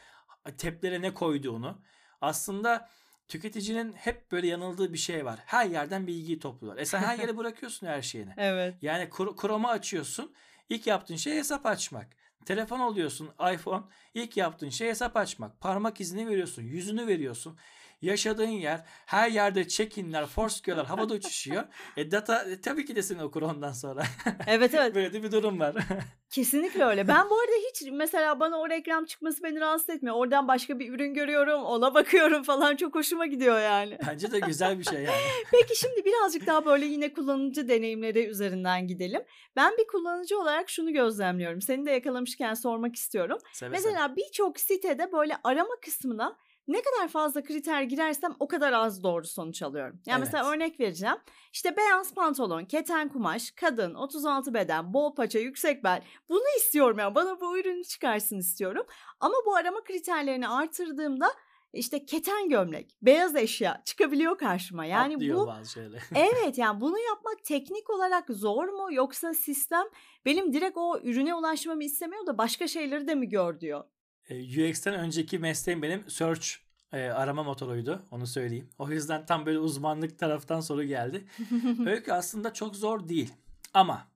teplere 0.57 1.01
ne 1.01 1.13
koyduğunu. 1.13 1.81
Aslında 2.21 2.89
tüketicinin 3.27 3.93
hep 3.93 4.31
böyle 4.31 4.47
yanıldığı 4.47 4.93
bir 4.93 4.97
şey 4.97 5.25
var. 5.25 5.39
Her 5.45 5.65
yerden 5.65 6.07
bilgiyi 6.07 6.39
topluyorlar. 6.39 6.81
E 6.81 6.85
sen 6.85 6.99
her 6.99 7.19
yere 7.19 7.37
bırakıyorsun 7.37 7.87
her 7.87 8.01
şeyini. 8.01 8.33
Evet. 8.37 8.75
Yani 8.81 9.09
Chrome'u 9.41 9.67
açıyorsun. 9.67 10.33
İlk 10.69 10.87
yaptığın 10.87 11.15
şey 11.15 11.37
hesap 11.37 11.65
açmak. 11.65 12.07
Telefon 12.45 12.79
alıyorsun 12.79 13.29
iPhone. 13.53 13.83
İlk 14.13 14.37
yaptığın 14.37 14.69
şey 14.69 14.89
hesap 14.89 15.17
açmak. 15.17 15.61
Parmak 15.61 16.01
izini 16.01 16.27
veriyorsun. 16.27 16.61
Yüzünü 16.63 17.07
veriyorsun. 17.07 17.57
Yaşadığın 18.01 18.47
yer 18.47 18.85
her 19.05 19.31
yerde 19.31 19.67
check-in'ler, 19.67 20.25
Foursquare'lar 20.35 20.85
havada 20.85 21.13
uçuşuyor. 21.13 21.63
E 21.97 22.11
data 22.11 22.43
e, 22.43 22.61
tabii 22.61 22.85
ki 22.85 22.95
de 22.95 23.01
seni 23.01 23.23
okur 23.23 23.41
ondan 23.41 23.71
sonra. 23.71 24.03
Evet 24.47 24.73
evet. 24.73 24.95
Böyle 24.95 25.13
de 25.13 25.23
bir 25.23 25.31
durum 25.31 25.59
var. 25.59 25.75
Kesinlikle 26.29 26.85
öyle. 26.85 27.07
Ben 27.07 27.29
bu 27.29 27.39
arada 27.39 27.55
hiç 27.69 27.89
mesela 27.91 28.39
bana 28.39 28.59
o 28.59 28.69
reklam 28.69 29.05
çıkması 29.05 29.43
beni 29.43 29.59
rahatsız 29.59 29.89
etmiyor. 29.89 30.15
Oradan 30.15 30.47
başka 30.47 30.79
bir 30.79 30.93
ürün 30.93 31.13
görüyorum, 31.13 31.63
ona 31.63 31.93
bakıyorum 31.93 32.43
falan 32.43 32.75
çok 32.75 32.95
hoşuma 32.95 33.25
gidiyor 33.25 33.59
yani. 33.59 33.97
Bence 34.07 34.31
de 34.31 34.39
güzel 34.39 34.79
bir 34.79 34.83
şey 34.83 35.01
yani. 35.01 35.17
Peki 35.51 35.79
şimdi 35.79 36.05
birazcık 36.05 36.47
daha 36.47 36.65
böyle 36.65 36.85
yine 36.85 37.13
kullanıcı 37.13 37.67
deneyimleri 37.67 38.25
üzerinden 38.25 38.87
gidelim. 38.87 39.21
Ben 39.55 39.77
bir 39.77 39.87
kullanıcı 39.87 40.39
olarak 40.39 40.69
şunu 40.69 40.93
gözlemliyorum. 40.93 41.61
Seni 41.61 41.85
de 41.85 41.91
yakalamışken 41.91 42.53
sormak 42.53 42.95
istiyorum. 42.95 43.37
Seve 43.53 43.69
Mesela 43.69 44.15
birçok 44.15 44.59
sitede 44.59 45.11
böyle 45.11 45.37
arama 45.43 45.75
kısmına 45.81 46.37
ne 46.67 46.81
kadar 46.81 47.07
fazla 47.07 47.43
kriter 47.43 47.81
girersem 47.81 48.35
o 48.39 48.47
kadar 48.47 48.73
az 48.73 49.03
doğru 49.03 49.25
sonuç 49.27 49.61
alıyorum. 49.61 50.01
Yani 50.05 50.17
Evet. 50.17 50.33
mesela 50.33 50.51
örnek 50.51 50.79
vereceğim. 50.79 51.15
İşte 51.53 51.77
beyaz 51.77 52.13
pantolon, 52.13 52.65
keten 52.65 53.09
kumaş, 53.09 53.51
kadın, 53.51 53.93
36 53.93 54.53
beden, 54.53 54.93
bol 54.93 55.15
paça, 55.15 55.39
yüksek 55.39 55.83
bel. 55.83 56.01
Bunu 56.29 56.43
istiyorum 56.57 56.99
yani. 56.99 57.15
Bana 57.15 57.41
bu 57.41 57.59
ürünü 57.59 57.83
çıkarsın 57.83 58.37
istiyorum. 58.37 58.85
Ama 59.19 59.35
bu 59.45 59.55
arama 59.55 59.83
kriterlerini 59.83 60.47
artırdığımda 60.47 61.27
işte 61.73 62.05
keten 62.05 62.49
gömlek, 62.49 62.95
beyaz 63.01 63.35
eşya 63.35 63.81
çıkabiliyor 63.85 64.37
karşıma. 64.37 64.85
Yani 64.85 65.15
Atlıyor 65.15 65.39
bu 65.39 65.47
bazı 65.47 65.71
şeyler. 65.71 66.01
Evet 66.15 66.57
yani 66.57 66.81
bunu 66.81 66.99
yapmak 66.99 67.43
teknik 67.43 67.89
olarak 67.89 68.25
zor 68.29 68.67
mu 68.67 68.93
yoksa 68.93 69.33
sistem 69.33 69.83
benim 70.25 70.53
direkt 70.53 70.77
o 70.77 70.99
ürüne 71.03 71.35
ulaşmamı 71.35 71.83
istemiyor 71.83 72.25
da 72.25 72.37
başka 72.37 72.67
şeyleri 72.67 73.07
de 73.07 73.15
mi 73.15 73.29
gör 73.29 73.59
diyor. 73.59 73.83
E, 74.29 74.69
UX'ten 74.69 74.93
önceki 74.93 75.39
mesleğim 75.39 75.81
benim 75.81 76.09
search 76.09 76.47
e, 76.93 77.03
arama 77.03 77.43
motoruydu. 77.43 78.05
Onu 78.11 78.27
söyleyeyim. 78.27 78.69
O 78.79 78.89
yüzden 78.89 79.25
tam 79.25 79.45
böyle 79.45 79.59
uzmanlık 79.59 80.19
taraftan 80.19 80.61
soru 80.61 80.83
geldi. 80.83 81.25
Öykü 81.85 82.11
aslında 82.11 82.53
çok 82.53 82.75
zor 82.75 83.07
değil. 83.07 83.33
Ama 83.73 84.07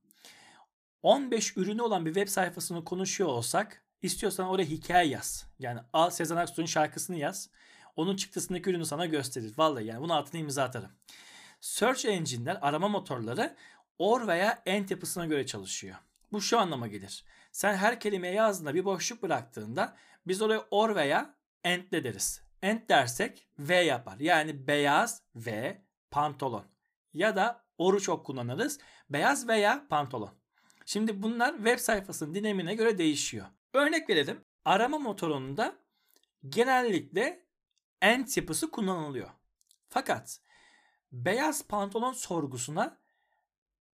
15 1.04 1.58
ürünü 1.58 1.82
olan 1.82 2.06
bir 2.06 2.13
web 2.13 2.28
sayfasını 2.28 2.84
konuşuyor 2.86 3.30
olsak 3.30 3.84
istiyorsan 4.02 4.48
oraya 4.48 4.65
hikaye 4.65 5.10
yaz. 5.10 5.45
Yani 5.60 5.80
al 5.93 6.10
Sezen 6.10 6.36
Aksu'nun 6.36 6.65
şarkısını 6.65 7.17
yaz. 7.17 7.50
Onun 7.95 8.15
çıktısındaki 8.15 8.69
ürünü 8.69 8.86
sana 8.86 9.06
gösterir. 9.06 9.54
Vallahi 9.58 9.86
yani 9.86 10.02
bunun 10.02 10.13
altına 10.13 10.41
imza 10.41 10.63
atarım. 10.63 10.91
Search 11.62 12.06
engine'ler, 12.06 12.58
arama 12.62 12.88
motorları 12.88 13.56
or 13.98 14.28
veya 14.28 14.63
end 14.65 14.89
yapısına 14.89 15.26
göre 15.26 15.45
çalışıyor. 15.45 15.95
Bu 16.32 16.42
şu 16.42 16.60
anlama 16.60 16.88
gelir. 16.88 17.26
Sen 17.52 17.76
her 17.76 18.00
kelimeye 18.00 18.34
yazdığında 18.34 18.76
bir 18.76 18.86
boşluk 18.86 19.24
bıraktığında 19.24 19.98
biz 20.28 20.42
oraya 20.42 20.60
or 20.72 20.96
veya 20.96 21.36
end 21.63 21.92
de 21.92 22.04
deriz. 22.04 22.42
End 22.62 22.89
dersek 22.89 23.48
V 23.60 23.76
yapar. 23.76 24.20
Yani 24.20 24.68
beyaz 24.68 25.22
ve 25.36 25.82
pantolon. 26.12 26.65
Ya 27.13 27.36
da 27.36 27.65
or'u 27.78 28.02
çok 28.02 28.26
kullanırız. 28.26 28.80
Beyaz 29.10 29.48
veya 29.48 29.88
pantolon. 29.89 30.34
Şimdi 30.86 31.24
bunlar 31.24 31.56
web 31.56 31.80
sayfasının 31.80 32.36
dinamine 32.36 32.76
göre 32.76 32.98
değişiyor. 32.98 33.46
Örnek 33.74 34.10
verelim. 34.10 34.46
Arama 34.65 35.00
motorunda 35.00 35.76
genellikle 36.50 37.46
end 38.02 38.28
yapısı 38.36 38.72
kullanılıyor. 38.72 39.30
Fakat 39.89 40.39
beyaz 41.12 41.68
pantolon 41.68 42.13
sorgusuna 42.13 42.98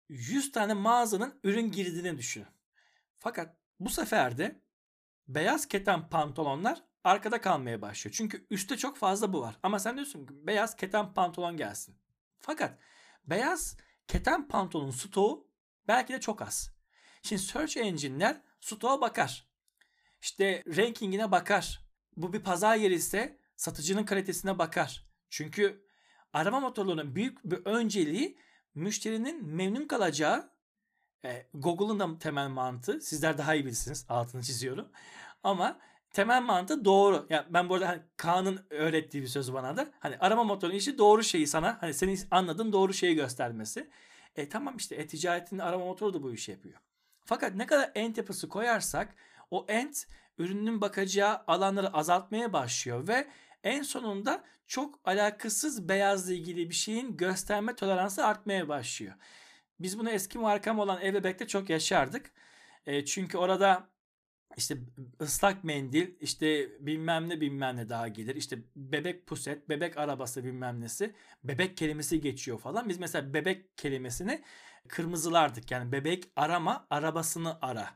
100 0.09 0.51
tane 0.51 0.73
mağazanın 0.73 1.39
ürün 1.43 1.71
girdiğini 1.71 2.17
düşünün. 2.17 2.47
Fakat 3.15 3.57
bu 3.79 3.89
sefer 3.89 4.37
de 4.37 4.61
beyaz 5.27 5.67
keten 5.67 6.09
pantolonlar 6.09 6.83
arkada 7.03 7.41
kalmaya 7.41 7.81
başlıyor. 7.81 8.15
Çünkü 8.17 8.47
üstte 8.49 8.77
çok 8.77 8.97
fazla 8.97 9.33
bu 9.33 9.41
var. 9.41 9.59
Ama 9.63 9.79
sen 9.79 9.95
diyorsun 9.95 10.25
ki 10.25 10.33
beyaz 10.47 10.75
keten 10.75 11.13
pantolon 11.13 11.57
gelsin. 11.57 11.97
Fakat 12.39 12.79
beyaz 13.25 13.77
keten 14.07 14.47
pantolonun 14.47 14.91
stoğu 14.91 15.47
belki 15.87 16.13
de 16.13 16.19
çok 16.19 16.41
az. 16.41 16.75
Şimdi 17.21 17.41
search 17.41 17.77
engine'ler 17.77 18.41
stoğa 18.61 19.01
bakar. 19.01 19.47
İşte 20.21 20.63
rankingine 20.67 21.31
bakar. 21.31 21.85
Bu 22.17 22.33
bir 22.33 22.43
pazar 22.43 22.75
yeri 22.75 22.93
ise 22.93 23.39
satıcının 23.55 24.03
kalitesine 24.03 24.57
bakar. 24.57 25.05
Çünkü 25.29 25.85
arama 26.33 26.59
motorlarının 26.59 27.15
büyük 27.15 27.43
bir 27.43 27.65
önceliği 27.65 28.39
müşterinin 28.75 29.45
memnun 29.45 29.87
kalacağı 29.87 30.49
e, 31.25 31.47
Google'ın 31.53 31.99
da 31.99 32.19
temel 32.19 32.47
mantığı 32.47 33.01
sizler 33.01 33.37
daha 33.37 33.55
iyi 33.55 33.65
bilirsiniz 33.65 34.05
altını 34.09 34.43
çiziyorum. 34.43 34.87
Ama 35.43 35.79
temel 36.11 36.41
mantığı 36.41 36.85
doğru. 36.85 37.25
Yani 37.29 37.45
ben 37.49 37.69
bu 37.69 37.73
arada 37.73 37.87
hani 37.87 38.01
Kaan'ın 38.17 38.65
öğrettiği 38.69 39.23
bir 39.23 39.27
söz 39.27 39.53
bana 39.53 39.77
da. 39.77 39.87
Hani 39.99 40.17
arama 40.17 40.43
motorunun 40.43 40.75
işi 40.75 40.97
doğru 40.97 41.23
şeyi 41.23 41.47
sana 41.47 41.77
hani 41.81 41.93
senin 41.93 42.19
anladığın 42.31 42.73
doğru 42.73 42.93
şeyi 42.93 43.15
göstermesi. 43.15 43.89
E 44.35 44.49
tamam 44.49 44.77
işte 44.77 44.95
e-ticaretin 44.95 45.59
arama 45.59 45.85
motoru 45.85 46.13
da 46.13 46.23
bu 46.23 46.33
işi 46.33 46.51
yapıyor. 46.51 46.79
Fakat 47.25 47.55
ne 47.55 47.65
kadar 47.65 47.91
end 47.95 48.15
yapısı 48.15 48.49
koyarsak 48.49 49.15
o 49.51 49.65
end 49.67 49.93
ürünün 50.37 50.81
bakacağı 50.81 51.41
alanları 51.47 51.93
azaltmaya 51.93 52.53
başlıyor 52.53 53.07
ve 53.07 53.27
en 53.65 53.81
sonunda 53.81 54.43
çok 54.67 54.99
alakasız 55.05 55.89
beyazla 55.89 56.33
ilgili 56.33 56.69
bir 56.69 56.75
şeyin 56.75 57.17
gösterme 57.17 57.75
toleransı 57.75 58.25
artmaya 58.25 58.67
başlıyor. 58.67 59.13
Biz 59.79 59.99
bunu 59.99 60.09
eski 60.09 60.37
markam 60.37 60.79
olan 60.79 61.01
Evebek'te 61.01 61.47
çok 61.47 61.69
yaşardık. 61.69 62.31
E, 62.85 63.05
çünkü 63.05 63.37
orada 63.37 63.89
işte 64.57 64.77
ıslak 65.21 65.63
mendil, 65.63 66.15
işte 66.21 66.69
bilmem 66.79 67.29
ne 67.29 67.41
bilmem 67.41 67.77
ne 67.77 67.89
daha 67.89 68.07
gelir. 68.07 68.35
İşte 68.35 68.59
bebek 68.75 69.27
puset, 69.27 69.69
bebek 69.69 69.97
arabası 69.97 70.43
bilmem 70.43 70.81
nesi. 70.81 71.15
Bebek 71.43 71.77
kelimesi 71.77 72.21
geçiyor 72.21 72.59
falan. 72.59 72.89
Biz 72.89 72.97
mesela 72.97 73.33
bebek 73.33 73.77
kelimesini 73.77 74.41
kırmızılardık. 74.87 75.71
Yani 75.71 75.91
bebek 75.91 76.29
arama, 76.35 76.87
arabasını 76.89 77.57
ara. 77.61 77.89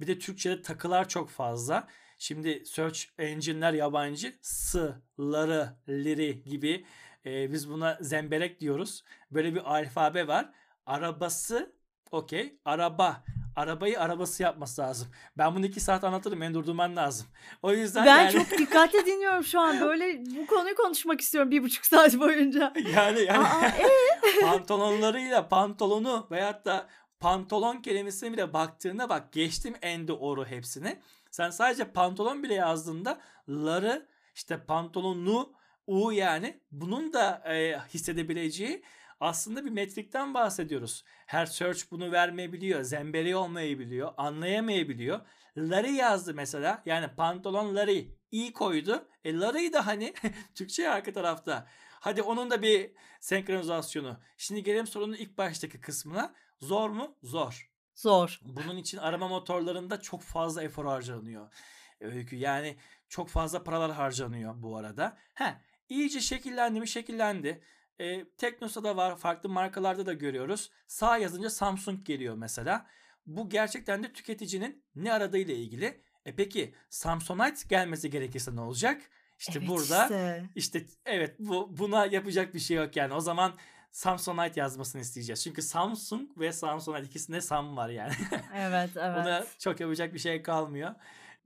Bir 0.00 0.06
de 0.06 0.18
Türkçe'de 0.18 0.62
takılar 0.62 1.08
çok 1.08 1.30
fazla. 1.30 1.88
Şimdi 2.24 2.62
search 2.66 3.00
engine'ler 3.18 3.72
yabancı. 3.72 4.34
S'ları, 4.42 5.68
liri 5.88 6.42
gibi 6.42 6.86
e, 7.26 7.52
biz 7.52 7.70
buna 7.70 7.98
zemberek 8.00 8.60
diyoruz. 8.60 9.04
Böyle 9.30 9.54
bir 9.54 9.74
alfabe 9.74 10.28
var. 10.28 10.50
Arabası 10.86 11.72
okey. 12.10 12.58
Araba. 12.64 13.24
Arabayı 13.56 14.00
arabası 14.00 14.42
yapması 14.42 14.82
lazım. 14.82 15.08
Ben 15.38 15.54
bunu 15.54 15.66
iki 15.66 15.80
saat 15.80 16.04
anlatırım. 16.04 16.40
Beni 16.40 16.54
durdurman 16.54 16.96
lazım. 16.96 17.26
O 17.62 17.72
yüzden 17.72 18.06
Ben 18.06 18.18
yani... 18.18 18.32
çok 18.32 18.50
dikkatle 18.58 19.06
dinliyorum 19.06 19.44
şu 19.44 19.60
an. 19.60 19.80
Böyle 19.80 20.22
bu 20.26 20.46
konuyu 20.46 20.74
konuşmak 20.74 21.20
istiyorum 21.20 21.50
bir 21.50 21.62
buçuk 21.62 21.86
saat 21.86 22.18
boyunca. 22.18 22.72
yani 22.94 23.20
yani 23.20 23.46
Aa, 23.46 23.66
e? 23.66 23.86
pantolonlarıyla 24.40 25.48
pantolonu 25.48 26.26
veyahut 26.30 26.64
da 26.64 26.88
pantolon 27.20 27.76
kelimesine 27.76 28.32
bile 28.32 28.52
baktığında 28.52 29.08
bak 29.08 29.32
geçtim 29.32 29.74
endi 29.82 30.12
oru 30.12 30.46
hepsini. 30.46 30.98
Sen 31.34 31.50
sadece 31.50 31.84
pantolon 31.84 32.42
bile 32.42 32.54
yazdığında 32.54 33.20
ları 33.48 34.08
işte 34.34 34.64
pantolonu 34.66 35.52
u 35.86 36.12
yani 36.12 36.60
bunun 36.70 37.12
da 37.12 37.42
e, 37.54 37.78
hissedebileceği 37.94 38.82
aslında 39.20 39.64
bir 39.64 39.70
metrikten 39.70 40.34
bahsediyoruz. 40.34 41.04
Her 41.26 41.46
search 41.46 41.90
bunu 41.90 42.12
vermeyebiliyor. 42.12 42.82
Zemberi 42.82 43.36
olmayabiliyor. 43.36 44.14
Anlayamayabiliyor. 44.16 45.20
Larry 45.56 45.92
yazdı 45.92 46.34
mesela. 46.34 46.82
Yani 46.86 47.08
pantolon 47.16 47.74
Larry. 47.74 48.08
i 48.32 48.52
koydu. 48.52 49.08
E 49.24 49.38
Larry 49.38 49.72
da 49.72 49.86
hani 49.86 50.14
Türkçe 50.54 50.90
arka 50.90 51.12
tarafta. 51.12 51.66
Hadi 52.00 52.22
onun 52.22 52.50
da 52.50 52.62
bir 52.62 52.92
senkronizasyonu. 53.20 54.20
Şimdi 54.36 54.62
gelelim 54.62 54.86
sorunun 54.86 55.14
ilk 55.14 55.38
baştaki 55.38 55.80
kısmına. 55.80 56.34
Zor 56.60 56.90
mu? 56.90 57.16
Zor. 57.22 57.73
Zor. 57.94 58.40
Bunun 58.42 58.76
için 58.76 58.98
arama 58.98 59.28
motorlarında 59.28 60.00
çok 60.00 60.22
fazla 60.22 60.62
efor 60.62 60.84
harcanıyor. 60.84 61.52
Öykü 62.00 62.36
yani 62.36 62.76
çok 63.08 63.28
fazla 63.28 63.64
paralar 63.64 63.92
harcanıyor 63.92 64.54
bu 64.56 64.76
arada. 64.76 65.16
He, 65.34 65.54
iyice 65.88 66.20
şekillendi 66.20 66.80
mi? 66.80 66.88
Şekillendi. 66.88 67.62
E, 68.00 68.24
Teknosa'da 68.24 68.96
var, 68.96 69.16
farklı 69.16 69.48
markalarda 69.48 70.06
da 70.06 70.12
görüyoruz. 70.12 70.70
Sağ 70.86 71.18
yazınca 71.18 71.50
Samsung 71.50 72.04
geliyor 72.06 72.34
mesela. 72.34 72.86
Bu 73.26 73.48
gerçekten 73.48 74.02
de 74.02 74.12
tüketicinin 74.12 74.84
ne 74.94 75.12
aradığıyla 75.12 75.54
ilgili. 75.54 76.00
E 76.24 76.36
peki 76.36 76.74
Samsonite 76.90 77.68
gelmesi 77.68 78.10
gerekirse 78.10 78.56
ne 78.56 78.60
olacak? 78.60 79.02
İşte 79.38 79.58
Evet 79.58 79.68
burada 79.68 80.04
işte. 80.04 80.44
işte 80.54 80.86
evet 81.06 81.36
bu 81.38 81.78
buna 81.78 82.06
yapacak 82.06 82.54
bir 82.54 82.58
şey 82.58 82.76
yok 82.76 82.96
yani. 82.96 83.14
O 83.14 83.20
zaman 83.20 83.54
Samsonite 83.94 84.60
yazmasını 84.60 85.02
isteyeceğiz. 85.02 85.44
Çünkü 85.44 85.62
Samsung 85.62 86.30
ve 86.38 86.52
Samsonite 86.52 87.06
ikisinde 87.06 87.40
Sam 87.40 87.76
var 87.76 87.88
yani. 87.88 88.12
Evet 88.54 88.90
Buna 88.94 89.38
evet. 89.38 89.56
çok 89.58 89.80
yapacak 89.80 90.14
bir 90.14 90.18
şey 90.18 90.42
kalmıyor. 90.42 90.94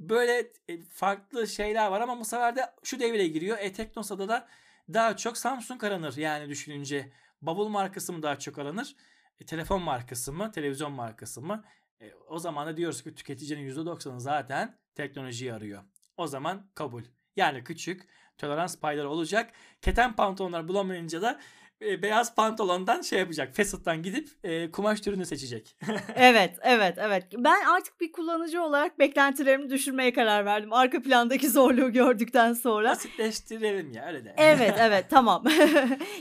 Böyle 0.00 0.52
e, 0.68 0.80
farklı 0.82 1.48
şeyler 1.48 1.88
var 1.88 2.00
ama 2.00 2.20
bu 2.20 2.24
sefer 2.24 2.56
de 2.56 2.70
şu 2.82 3.00
devreye 3.00 3.28
giriyor. 3.28 3.58
E 3.60 3.72
Teknosa'da 3.72 4.28
da 4.28 4.48
daha 4.92 5.16
çok 5.16 5.36
Samsung 5.36 5.84
aranır 5.84 6.16
yani 6.16 6.48
düşününce. 6.48 7.12
Bavul 7.42 7.68
markası 7.68 8.12
mı 8.12 8.22
daha 8.22 8.38
çok 8.38 8.58
aranır? 8.58 8.96
E, 9.40 9.44
telefon 9.46 9.82
markası 9.82 10.32
mı? 10.32 10.52
Televizyon 10.52 10.92
markası 10.92 11.42
mı? 11.42 11.64
E, 12.00 12.14
o 12.14 12.38
zaman 12.38 12.66
da 12.66 12.76
diyoruz 12.76 13.02
ki 13.02 13.14
tüketicinin 13.14 13.74
%90'ı 13.74 14.20
zaten 14.20 14.78
teknolojiyi 14.94 15.52
arıyor. 15.52 15.82
O 16.16 16.26
zaman 16.26 16.66
kabul. 16.74 17.02
Yani 17.36 17.64
küçük 17.64 18.08
tolerans 18.38 18.78
payları 18.78 19.10
olacak. 19.10 19.52
Keten 19.82 20.16
pantolonlar 20.16 20.68
bulamayınca 20.68 21.22
da 21.22 21.40
e, 21.82 22.02
beyaz 22.02 22.34
pantolondan 22.34 23.02
şey 23.02 23.18
yapacak. 23.18 23.54
Fastfood'dan 23.54 24.02
gidip 24.02 24.28
e, 24.44 24.70
kumaş 24.70 25.00
türünü 25.00 25.26
seçecek. 25.26 25.76
Evet, 26.16 26.58
evet, 26.62 26.94
evet. 26.98 27.24
Ben 27.38 27.64
artık 27.64 28.00
bir 28.00 28.12
kullanıcı 28.12 28.62
olarak 28.62 28.98
beklentilerimi 28.98 29.70
düşürmeye 29.70 30.12
karar 30.12 30.44
verdim. 30.44 30.72
Arka 30.72 31.02
plandaki 31.02 31.48
zorluğu 31.50 31.92
gördükten 31.92 32.52
sonra. 32.52 32.90
Basitleştirelim 32.90 33.92
ya 33.92 34.06
öyle 34.06 34.24
de. 34.24 34.34
Evet, 34.36 34.74
evet, 34.80 35.06
tamam. 35.10 35.44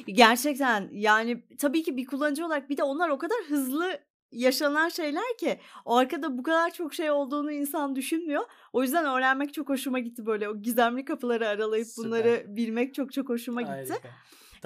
Gerçekten 0.07 0.89
yani 0.91 1.43
tabii 1.57 1.83
ki 1.83 1.97
bir 1.97 2.05
kullanıcı 2.05 2.45
olarak 2.45 2.69
bir 2.69 2.77
de 2.77 2.83
onlar 2.83 3.09
o 3.09 3.17
kadar 3.17 3.37
hızlı 3.47 3.99
yaşanan 4.31 4.89
şeyler 4.89 5.37
ki 5.39 5.59
o 5.85 5.95
arkada 5.95 6.37
bu 6.37 6.43
kadar 6.43 6.73
çok 6.73 6.93
şey 6.93 7.11
olduğunu 7.11 7.51
insan 7.51 7.95
düşünmüyor. 7.95 8.43
O 8.73 8.83
yüzden 8.83 9.05
öğrenmek 9.05 9.53
çok 9.53 9.69
hoşuma 9.69 9.99
gitti 9.99 10.25
böyle 10.25 10.49
o 10.49 10.61
gizemli 10.61 11.05
kapıları 11.05 11.47
aralayıp 11.47 11.87
Süper. 11.87 12.05
bunları 12.05 12.45
bilmek 12.47 12.93
çok 12.93 13.13
çok 13.13 13.29
hoşuma 13.29 13.61
gitti. 13.61 13.93
Harika. 13.93 14.09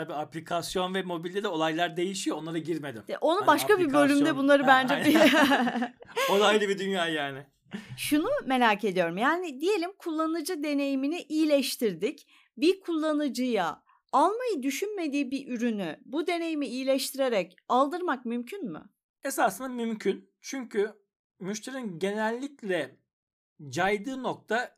Tabii 0.01 0.13
aplikasyon 0.13 0.93
ve 0.93 1.01
mobilde 1.03 1.43
de 1.43 1.47
olaylar 1.47 1.97
değişiyor. 1.97 2.37
Onlara 2.37 2.57
girmedim. 2.57 3.03
E, 3.09 3.17
Onu 3.17 3.39
Hani 3.39 3.47
başka 3.47 3.79
bir 3.79 3.93
bölümde 3.93 4.29
aplikasyon- 4.29 4.37
bunları 4.37 4.67
bence 4.67 5.03
bir... 5.05 5.15
O 6.35 6.39
da 6.39 6.45
ayrı 6.45 6.69
bir 6.69 6.79
dünya 6.79 7.07
yani. 7.07 7.45
Şunu 7.97 8.29
merak 8.45 8.83
ediyorum. 8.83 9.17
Yani 9.17 9.61
diyelim 9.61 9.91
kullanıcı 9.97 10.63
deneyimini 10.63 11.21
iyileştirdik. 11.21 12.27
Bir 12.57 12.79
kullanıcıya 12.81 13.83
almayı 14.11 14.63
düşünmediği 14.63 15.31
bir 15.31 15.47
ürünü 15.47 15.99
bu 16.05 16.27
deneyimi 16.27 16.67
iyileştirerek 16.67 17.55
aldırmak 17.69 18.25
mümkün 18.25 18.71
mü? 18.71 18.89
Esasında 19.23 19.67
mümkün. 19.67 20.29
Çünkü 20.41 20.93
müşterinin 21.39 21.99
genellikle 21.99 22.97
caydığı 23.69 24.23
nokta 24.23 24.77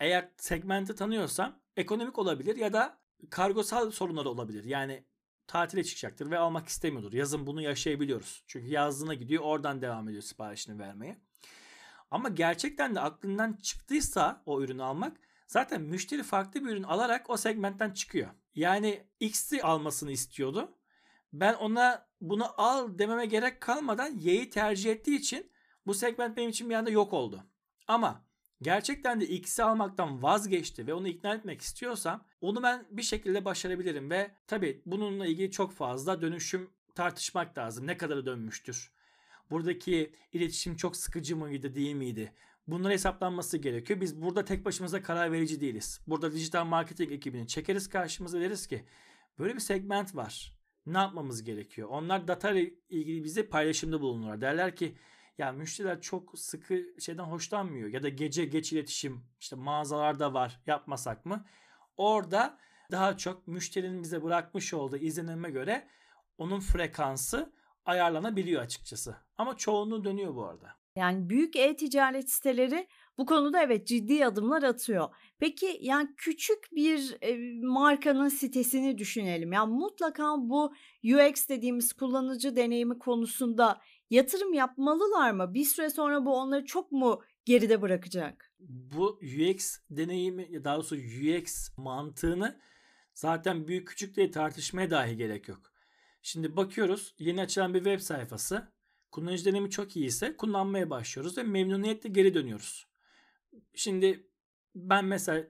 eğer 0.00 0.28
segmenti 0.38 0.94
tanıyorsam 0.94 1.60
ekonomik 1.76 2.18
olabilir 2.18 2.56
ya 2.56 2.72
da 2.72 2.98
kargosal 3.30 3.90
sorunları 3.90 4.28
olabilir. 4.28 4.64
Yani 4.64 5.04
tatile 5.46 5.84
çıkacaktır 5.84 6.30
ve 6.30 6.38
almak 6.38 6.68
istemiyordur. 6.68 7.12
Yazın 7.12 7.46
bunu 7.46 7.62
yaşayabiliyoruz. 7.62 8.44
Çünkü 8.46 8.66
yazdığına 8.66 9.14
gidiyor 9.14 9.42
oradan 9.42 9.82
devam 9.82 10.08
ediyor 10.08 10.22
siparişini 10.22 10.78
vermeye. 10.78 11.20
Ama 12.10 12.28
gerçekten 12.28 12.94
de 12.94 13.00
aklından 13.00 13.52
çıktıysa 13.52 14.42
o 14.46 14.62
ürünü 14.62 14.82
almak 14.82 15.16
zaten 15.46 15.82
müşteri 15.82 16.22
farklı 16.22 16.64
bir 16.64 16.70
ürün 16.70 16.82
alarak 16.82 17.30
o 17.30 17.36
segmentten 17.36 17.90
çıkıyor. 17.90 18.30
Yani 18.54 19.06
X'i 19.20 19.62
almasını 19.62 20.10
istiyordu. 20.10 20.78
Ben 21.32 21.54
ona 21.54 22.08
bunu 22.20 22.60
al 22.60 22.98
dememe 22.98 23.26
gerek 23.26 23.60
kalmadan 23.60 24.18
Y'yi 24.18 24.50
tercih 24.50 24.92
ettiği 24.92 25.18
için 25.18 25.52
bu 25.86 25.94
segment 25.94 26.36
benim 26.36 26.50
için 26.50 26.70
bir 26.70 26.74
anda 26.74 26.90
yok 26.90 27.12
oldu. 27.12 27.46
Ama 27.86 28.25
gerçekten 28.62 29.20
de 29.20 29.26
X'i 29.26 29.62
almaktan 29.62 30.22
vazgeçti 30.22 30.86
ve 30.86 30.94
onu 30.94 31.08
ikna 31.08 31.34
etmek 31.34 31.60
istiyorsam 31.60 32.24
onu 32.40 32.62
ben 32.62 32.86
bir 32.90 33.02
şekilde 33.02 33.44
başarabilirim 33.44 34.10
ve 34.10 34.30
tabii 34.46 34.82
bununla 34.86 35.26
ilgili 35.26 35.50
çok 35.50 35.72
fazla 35.72 36.22
dönüşüm 36.22 36.70
tartışmak 36.94 37.58
lazım. 37.58 37.86
Ne 37.86 37.96
kadarı 37.96 38.26
dönmüştür? 38.26 38.92
Buradaki 39.50 40.12
iletişim 40.32 40.76
çok 40.76 40.96
sıkıcı 40.96 41.36
mıydı 41.36 41.74
değil 41.74 41.94
miydi? 41.94 42.32
Bunlar 42.66 42.92
hesaplanması 42.92 43.58
gerekiyor. 43.58 44.00
Biz 44.00 44.22
burada 44.22 44.44
tek 44.44 44.64
başımıza 44.64 45.02
karar 45.02 45.32
verici 45.32 45.60
değiliz. 45.60 46.00
Burada 46.06 46.32
dijital 46.32 46.64
marketing 46.64 47.12
ekibini 47.12 47.46
çekeriz 47.46 47.88
karşımıza 47.88 48.40
deriz 48.40 48.66
ki 48.66 48.84
böyle 49.38 49.54
bir 49.54 49.60
segment 49.60 50.16
var. 50.16 50.56
Ne 50.86 50.98
yapmamız 50.98 51.44
gerekiyor? 51.44 51.88
Onlar 51.88 52.28
data 52.28 52.50
ile 52.50 52.74
ilgili 52.88 53.24
bize 53.24 53.48
paylaşımda 53.48 54.00
bulunurlar. 54.00 54.40
Derler 54.40 54.76
ki 54.76 54.94
ya 55.38 55.52
müşteriler 55.52 56.00
çok 56.00 56.38
sıkı 56.38 56.84
şeyden 57.00 57.24
hoşlanmıyor 57.24 57.88
ya 57.88 58.02
da 58.02 58.08
gece 58.08 58.44
geç 58.44 58.72
iletişim 58.72 59.24
işte 59.40 59.56
mağazalarda 59.56 60.34
var 60.34 60.60
yapmasak 60.66 61.26
mı? 61.26 61.44
Orada 61.96 62.58
daha 62.90 63.16
çok 63.16 63.48
müşterinin 63.48 64.02
bize 64.02 64.22
bırakmış 64.22 64.74
olduğu 64.74 64.96
izlenime 64.96 65.50
göre 65.50 65.88
onun 66.38 66.60
frekansı 66.60 67.52
ayarlanabiliyor 67.84 68.62
açıkçası. 68.62 69.16
Ama 69.38 69.56
çoğunluğu 69.56 70.04
dönüyor 70.04 70.34
bu 70.34 70.44
arada. 70.46 70.76
Yani 70.96 71.28
büyük 71.28 71.56
e-ticaret 71.56 72.30
siteleri 72.30 72.88
bu 73.18 73.26
konuda 73.26 73.62
evet 73.62 73.86
ciddi 73.86 74.26
adımlar 74.26 74.62
atıyor. 74.62 75.08
Peki 75.38 75.78
yani 75.80 76.08
küçük 76.16 76.58
bir 76.72 77.16
e, 77.22 77.36
markanın 77.62 78.28
sitesini 78.28 78.98
düşünelim. 78.98 79.52
Yani 79.52 79.74
mutlaka 79.74 80.34
bu 80.38 80.74
UX 81.04 81.48
dediğimiz 81.48 81.92
kullanıcı 81.92 82.56
deneyimi 82.56 82.98
konusunda 82.98 83.80
yatırım 84.10 84.54
yapmalılar 84.54 85.30
mı? 85.30 85.54
Bir 85.54 85.64
süre 85.64 85.90
sonra 85.90 86.24
bu 86.24 86.36
onları 86.36 86.64
çok 86.64 86.92
mu 86.92 87.22
geride 87.44 87.82
bırakacak? 87.82 88.52
Bu 88.58 89.20
UX 89.22 89.78
deneyimi 89.90 90.64
daha 90.64 90.76
doğrusu 90.76 90.96
UX 90.96 91.68
mantığını 91.76 92.60
zaten 93.14 93.68
büyük 93.68 93.88
küçük 93.88 94.16
diye 94.16 94.30
tartışmaya 94.30 94.90
dahi 94.90 95.16
gerek 95.16 95.48
yok. 95.48 95.72
Şimdi 96.22 96.56
bakıyoruz 96.56 97.14
yeni 97.18 97.40
açılan 97.40 97.74
bir 97.74 97.84
web 97.84 98.00
sayfası. 98.00 98.72
Kullanıcı 99.10 99.44
deneyimi 99.44 99.70
çok 99.70 99.96
iyi 99.96 100.06
ise 100.06 100.36
kullanmaya 100.36 100.90
başlıyoruz 100.90 101.38
ve 101.38 101.42
memnuniyetle 101.42 102.08
geri 102.08 102.34
dönüyoruz. 102.34 102.86
Şimdi 103.74 104.30
ben 104.74 105.04
mesela 105.04 105.46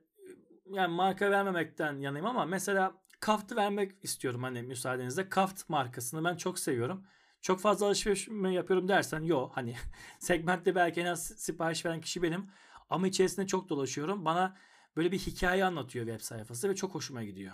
yani 0.66 0.94
marka 0.94 1.30
vermemekten 1.30 2.00
yanayım 2.00 2.26
ama 2.26 2.44
mesela 2.44 3.02
Kaft'ı 3.20 3.56
vermek 3.56 4.04
istiyorum 4.04 4.42
hani 4.42 4.62
müsaadenizle. 4.62 5.28
Kaft 5.28 5.68
markasını 5.68 6.24
ben 6.24 6.36
çok 6.36 6.58
seviyorum. 6.58 7.06
Çok 7.40 7.60
fazla 7.60 7.86
alışveriş 7.86 8.28
mi 8.28 8.54
yapıyorum 8.54 8.88
dersen 8.88 9.20
yok. 9.20 9.52
Hani 9.54 9.74
segmentte 10.18 10.74
belki 10.74 11.00
en 11.00 11.06
az 11.06 11.26
sipariş 11.26 11.86
veren 11.86 12.00
kişi 12.00 12.22
benim. 12.22 12.50
Ama 12.90 13.08
içerisinde 13.08 13.46
çok 13.46 13.68
dolaşıyorum. 13.68 14.24
Bana 14.24 14.56
böyle 14.96 15.12
bir 15.12 15.18
hikaye 15.18 15.64
anlatıyor 15.64 16.06
web 16.06 16.20
sayfası 16.20 16.68
ve 16.68 16.74
çok 16.74 16.94
hoşuma 16.94 17.24
gidiyor. 17.24 17.52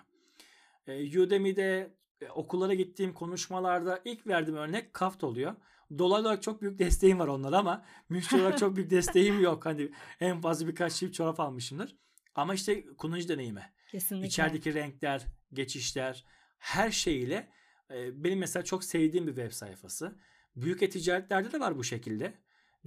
E, 0.86 1.20
Udemy'de 1.20 1.94
e, 2.20 2.28
okullara 2.28 2.74
gittiğim 2.74 3.14
konuşmalarda 3.14 4.00
ilk 4.04 4.26
verdiğim 4.26 4.58
örnek 4.58 4.94
Kaft 4.94 5.24
oluyor. 5.24 5.54
Dolaylı 5.98 6.26
olarak 6.26 6.42
çok 6.42 6.62
büyük 6.62 6.78
desteğim 6.78 7.18
var 7.18 7.28
onlara 7.28 7.58
ama 7.58 7.84
müşteri 8.08 8.40
olarak 8.40 8.58
çok 8.58 8.76
büyük 8.76 8.90
desteğim 8.90 9.40
yok. 9.40 9.66
Hani 9.66 9.90
en 10.20 10.40
fazla 10.40 10.66
birkaç 10.66 10.94
çift 10.94 11.14
çorap 11.14 11.40
almışımdır. 11.40 11.96
Ama 12.34 12.54
işte 12.54 12.86
kullanıcı 12.86 13.28
deneyimi. 13.28 13.72
Kesinlikle. 13.90 14.28
İçerideki 14.28 14.74
renkler, 14.74 15.26
geçişler 15.52 16.24
her 16.58 16.90
şeyiyle 16.90 17.52
e, 17.90 18.24
benim 18.24 18.38
mesela 18.38 18.64
çok 18.64 18.84
sevdiğim 18.84 19.26
bir 19.26 19.34
web 19.34 19.52
sayfası. 19.52 20.16
Büyük 20.56 20.82
e-ticaretlerde 20.82 21.52
de 21.52 21.60
var 21.60 21.78
bu 21.78 21.84
şekilde. 21.84 22.34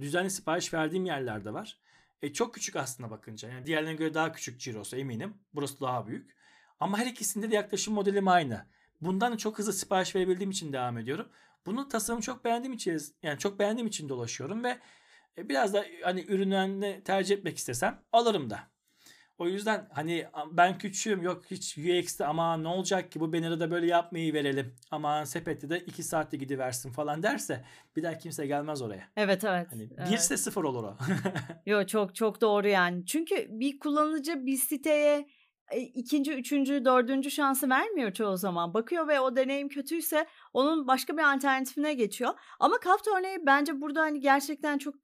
Düzenli 0.00 0.30
sipariş 0.30 0.74
verdiğim 0.74 1.04
yerlerde 1.04 1.52
var. 1.52 1.78
E, 2.22 2.32
çok 2.32 2.54
küçük 2.54 2.76
aslında 2.76 3.10
bakınca. 3.10 3.48
Yani 3.48 3.66
diğerlerine 3.66 3.94
göre 3.96 4.14
daha 4.14 4.32
küçük 4.32 4.60
cirosu 4.60 4.96
eminim. 4.96 5.34
Burası 5.54 5.80
daha 5.80 6.06
büyük. 6.06 6.36
Ama 6.80 6.98
her 6.98 7.06
ikisinde 7.06 7.50
de 7.50 7.54
yaklaşım 7.54 7.94
modelim 7.94 8.28
aynı. 8.28 8.66
Bundan 9.00 9.32
da 9.32 9.36
çok 9.36 9.58
hızlı 9.58 9.72
sipariş 9.72 10.14
verebildiğim 10.14 10.50
için 10.50 10.72
devam 10.72 10.98
ediyorum. 10.98 11.28
Bunun 11.66 11.88
tasarımı 11.88 12.22
çok 12.22 12.44
beğendiğim 12.44 12.72
için 12.72 13.00
yani 13.22 13.38
çok 13.38 13.58
beğendiğim 13.58 13.86
için 13.86 14.08
dolaşıyorum 14.08 14.64
ve 14.64 14.78
e, 15.38 15.48
biraz 15.48 15.74
da 15.74 15.84
hani 16.02 16.24
ürünlerini 16.28 17.02
tercih 17.04 17.36
etmek 17.36 17.56
istesem 17.56 18.02
alırım 18.12 18.50
da. 18.50 18.75
O 19.38 19.48
yüzden 19.48 19.88
hani 19.92 20.26
ben 20.52 20.78
küçüğüm 20.78 21.22
yok 21.22 21.42
hiç 21.50 21.78
UX'te 21.78 22.26
ama 22.26 22.56
ne 22.56 22.68
olacak 22.68 23.12
ki 23.12 23.20
bu 23.20 23.32
banneri 23.32 23.60
de 23.60 23.70
böyle 23.70 23.86
yapmayı 23.86 24.34
verelim. 24.34 24.74
Ama 24.90 25.26
sepette 25.26 25.70
de 25.70 25.80
2 25.80 26.02
saatte 26.02 26.36
gidiversin 26.36 26.92
falan 26.92 27.22
derse 27.22 27.64
bir 27.96 28.02
daha 28.02 28.18
kimse 28.18 28.46
gelmez 28.46 28.82
oraya. 28.82 29.08
Evet 29.16 29.44
evet. 29.44 29.66
Hani 29.70 29.88
evet. 29.98 30.10
birse 30.10 30.36
sıfır 30.36 30.64
olur 30.64 30.84
o. 30.84 30.96
Yo 31.66 31.86
çok 31.86 32.14
çok 32.14 32.40
doğru 32.40 32.68
yani. 32.68 33.06
Çünkü 33.06 33.46
bir 33.50 33.78
kullanıcı 33.78 34.46
bir 34.46 34.56
siteye 34.56 35.28
ikinci, 35.74 36.32
üçüncü, 36.34 36.84
dördüncü 36.84 37.30
şansı 37.30 37.70
vermiyor 37.70 38.12
çoğu 38.12 38.36
zaman. 38.36 38.74
Bakıyor 38.74 39.08
ve 39.08 39.20
o 39.20 39.36
deneyim 39.36 39.68
kötüyse 39.68 40.26
onun 40.52 40.86
başka 40.86 41.16
bir 41.16 41.34
alternatifine 41.34 41.94
geçiyor. 41.94 42.34
Ama 42.60 42.78
Kaft 42.78 43.08
örneği 43.08 43.38
bence 43.46 43.80
burada 43.80 44.00
hani 44.00 44.20
gerçekten 44.20 44.78
çok 44.78 44.94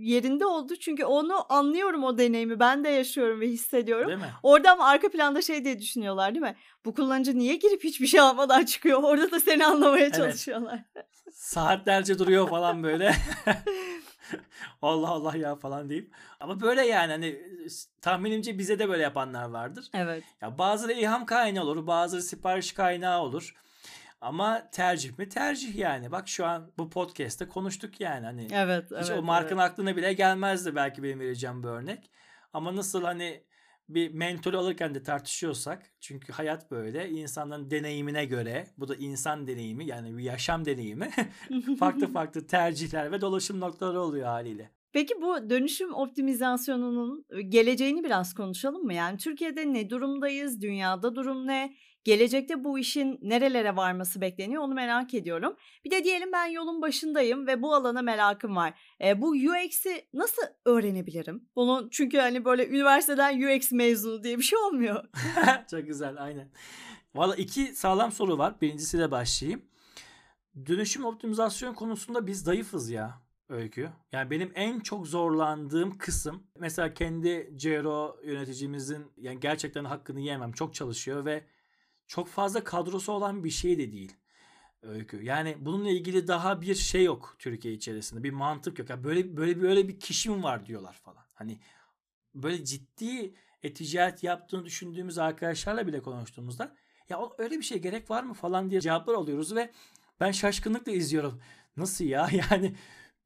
yerinde 0.00 0.46
oldu. 0.46 0.76
Çünkü 0.76 1.04
onu 1.04 1.52
anlıyorum 1.52 2.04
o 2.04 2.18
deneyimi. 2.18 2.60
Ben 2.60 2.84
de 2.84 2.88
yaşıyorum 2.88 3.40
ve 3.40 3.48
hissediyorum. 3.48 4.08
Değil 4.08 4.18
mi? 4.18 4.30
Orada 4.42 4.72
ama 4.72 4.84
arka 4.84 5.08
planda 5.08 5.42
şey 5.42 5.64
diye 5.64 5.78
düşünüyorlar 5.78 6.34
değil 6.34 6.44
mi? 6.44 6.56
Bu 6.84 6.94
kullanıcı 6.94 7.38
niye 7.38 7.56
girip 7.56 7.84
hiçbir 7.84 8.06
şey 8.06 8.20
almadan 8.20 8.64
çıkıyor? 8.64 9.02
Orada 9.02 9.30
da 9.30 9.40
seni 9.40 9.66
anlamaya 9.66 10.04
Evet. 10.04 10.14
çalışıyorlar. 10.14 10.80
Saatlerce 11.32 12.18
duruyor 12.18 12.48
falan 12.48 12.82
böyle. 12.82 13.14
Allah 14.82 15.08
Allah 15.08 15.36
ya 15.36 15.56
falan 15.56 15.88
deyip. 15.88 16.10
Ama 16.40 16.60
böyle 16.60 16.86
yani 16.86 17.12
hani 17.12 17.40
tahminimce 18.00 18.58
bize 18.58 18.78
de 18.78 18.88
böyle 18.88 19.02
yapanlar 19.02 19.44
vardır. 19.44 19.90
Evet. 19.94 20.24
Ya 20.40 20.58
bazıları 20.58 20.92
ilham 20.92 21.26
kaynağı 21.26 21.64
olur, 21.64 21.86
bazıları 21.86 22.22
sipariş 22.22 22.72
kaynağı 22.72 23.20
olur. 23.20 23.54
Ama 24.20 24.70
tercih 24.70 25.18
mi? 25.18 25.28
Tercih 25.28 25.76
yani. 25.76 26.12
Bak 26.12 26.28
şu 26.28 26.46
an 26.46 26.72
bu 26.78 26.90
podcast'te 26.90 27.48
konuştuk 27.48 28.00
yani. 28.00 28.26
Hani 28.26 28.48
Evet. 28.52 28.84
hiç 28.84 29.10
evet, 29.10 29.18
o 29.18 29.22
markanın 29.22 29.60
evet. 29.60 29.70
aklına 29.70 29.96
bile 29.96 30.12
gelmezdi 30.12 30.74
belki 30.74 31.02
benim 31.02 31.20
vereceğim 31.20 31.62
bir 31.62 31.68
örnek. 31.68 32.10
Ama 32.52 32.76
nasıl 32.76 33.02
hani 33.02 33.44
bir 33.88 34.14
mentor 34.14 34.54
alırken 34.54 34.94
de 34.94 35.02
tartışıyorsak 35.02 35.82
çünkü 36.00 36.32
hayat 36.32 36.70
böyle 36.70 37.10
insanların 37.10 37.70
deneyimine 37.70 38.24
göre 38.24 38.66
bu 38.78 38.88
da 38.88 38.94
insan 38.94 39.46
deneyimi 39.46 39.86
yani 39.86 40.18
bir 40.18 40.22
yaşam 40.22 40.64
deneyimi 40.64 41.10
farklı 41.78 42.06
farklı 42.12 42.46
tercihler 42.46 43.12
ve 43.12 43.20
dolaşım 43.20 43.60
noktaları 43.60 44.00
oluyor 44.00 44.26
haliyle. 44.26 44.70
Peki 44.92 45.14
bu 45.22 45.50
dönüşüm 45.50 45.94
optimizasyonunun 45.94 47.26
geleceğini 47.48 48.04
biraz 48.04 48.34
konuşalım 48.34 48.84
mı? 48.84 48.94
Yani 48.94 49.18
Türkiye'de 49.18 49.72
ne 49.72 49.90
durumdayız? 49.90 50.60
Dünyada 50.60 51.14
durum 51.14 51.46
ne? 51.46 51.74
Gelecekte 52.04 52.64
bu 52.64 52.78
işin 52.78 53.18
nerelere 53.22 53.76
varması 53.76 54.20
bekleniyor 54.20 54.62
onu 54.62 54.74
merak 54.74 55.14
ediyorum. 55.14 55.56
Bir 55.84 55.90
de 55.90 56.04
diyelim 56.04 56.32
ben 56.32 56.46
yolun 56.46 56.82
başındayım 56.82 57.46
ve 57.46 57.62
bu 57.62 57.74
alana 57.74 58.02
merakım 58.02 58.56
var. 58.56 58.74
E, 59.04 59.22
bu 59.22 59.28
UX'i 59.30 60.08
nasıl 60.14 60.42
öğrenebilirim? 60.64 61.48
Bunu 61.56 61.88
çünkü 61.90 62.18
hani 62.18 62.44
böyle 62.44 62.68
üniversiteden 62.68 63.42
UX 63.42 63.72
mezunu 63.72 64.24
diye 64.24 64.38
bir 64.38 64.42
şey 64.42 64.58
olmuyor. 64.58 65.04
Çok 65.70 65.86
güzel 65.86 66.22
aynen. 66.22 66.50
Valla 67.14 67.36
iki 67.36 67.66
sağlam 67.66 68.12
soru 68.12 68.38
var. 68.38 68.60
Birincisiyle 68.60 69.10
başlayayım. 69.10 69.62
Dönüşüm 70.66 71.04
optimizasyon 71.04 71.74
konusunda 71.74 72.26
biz 72.26 72.42
zayıfız 72.42 72.90
ya 72.90 73.22
öykü. 73.52 73.90
Yani 74.12 74.30
benim 74.30 74.52
en 74.54 74.80
çok 74.80 75.06
zorlandığım 75.06 75.98
kısım 75.98 76.46
mesela 76.58 76.94
kendi 76.94 77.54
CRO 77.56 78.20
yöneticimizin 78.24 79.12
yani 79.16 79.40
gerçekten 79.40 79.84
hakkını 79.84 80.20
yemem. 80.20 80.52
Çok 80.52 80.74
çalışıyor 80.74 81.24
ve 81.24 81.44
çok 82.06 82.28
fazla 82.28 82.64
kadrosu 82.64 83.12
olan 83.12 83.44
bir 83.44 83.50
şey 83.50 83.78
de 83.78 83.92
değil. 83.92 84.16
Öykü. 84.82 85.24
Yani 85.24 85.56
bununla 85.60 85.90
ilgili 85.90 86.28
daha 86.28 86.60
bir 86.60 86.74
şey 86.74 87.04
yok 87.04 87.36
Türkiye 87.38 87.74
içerisinde. 87.74 88.22
Bir 88.22 88.30
mantık 88.30 88.78
yok. 88.78 88.90
Yani 88.90 89.04
böyle 89.04 89.36
böyle 89.36 89.62
böyle 89.62 89.88
bir 89.88 90.00
kişim 90.00 90.42
var 90.42 90.66
diyorlar 90.66 90.92
falan. 90.92 91.24
Hani 91.34 91.58
böyle 92.34 92.64
ciddi 92.64 93.34
e-ticaret 93.62 94.22
yaptığını 94.22 94.64
düşündüğümüz 94.64 95.18
arkadaşlarla 95.18 95.86
bile 95.86 96.02
konuştuğumuzda 96.02 96.76
ya 97.08 97.20
öyle 97.38 97.58
bir 97.58 97.62
şey 97.62 97.78
gerek 97.78 98.10
var 98.10 98.22
mı 98.22 98.34
falan 98.34 98.70
diye 98.70 98.80
cevaplar 98.80 99.14
alıyoruz 99.14 99.54
ve 99.54 99.72
ben 100.20 100.30
şaşkınlıkla 100.30 100.92
izliyorum. 100.92 101.42
Nasıl 101.76 102.04
ya? 102.04 102.28
Yani 102.50 102.74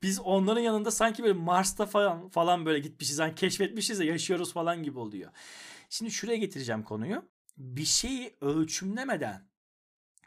biz 0.02 0.20
onların 0.20 0.60
yanında 0.60 0.90
sanki 0.90 1.22
böyle 1.22 1.38
Mars'ta 1.38 1.86
falan 1.86 2.28
falan 2.28 2.66
böyle 2.66 2.78
gitmişiz. 2.78 3.18
Yani 3.18 3.34
keşfetmişiz 3.34 3.98
de 3.98 4.04
yaşıyoruz 4.04 4.52
falan 4.52 4.82
gibi 4.82 4.98
oluyor. 4.98 5.32
Şimdi 5.90 6.10
şuraya 6.10 6.36
getireceğim 6.36 6.82
konuyu. 6.82 7.22
Bir 7.56 7.84
şeyi 7.84 8.36
ölçümlemeden, 8.40 9.48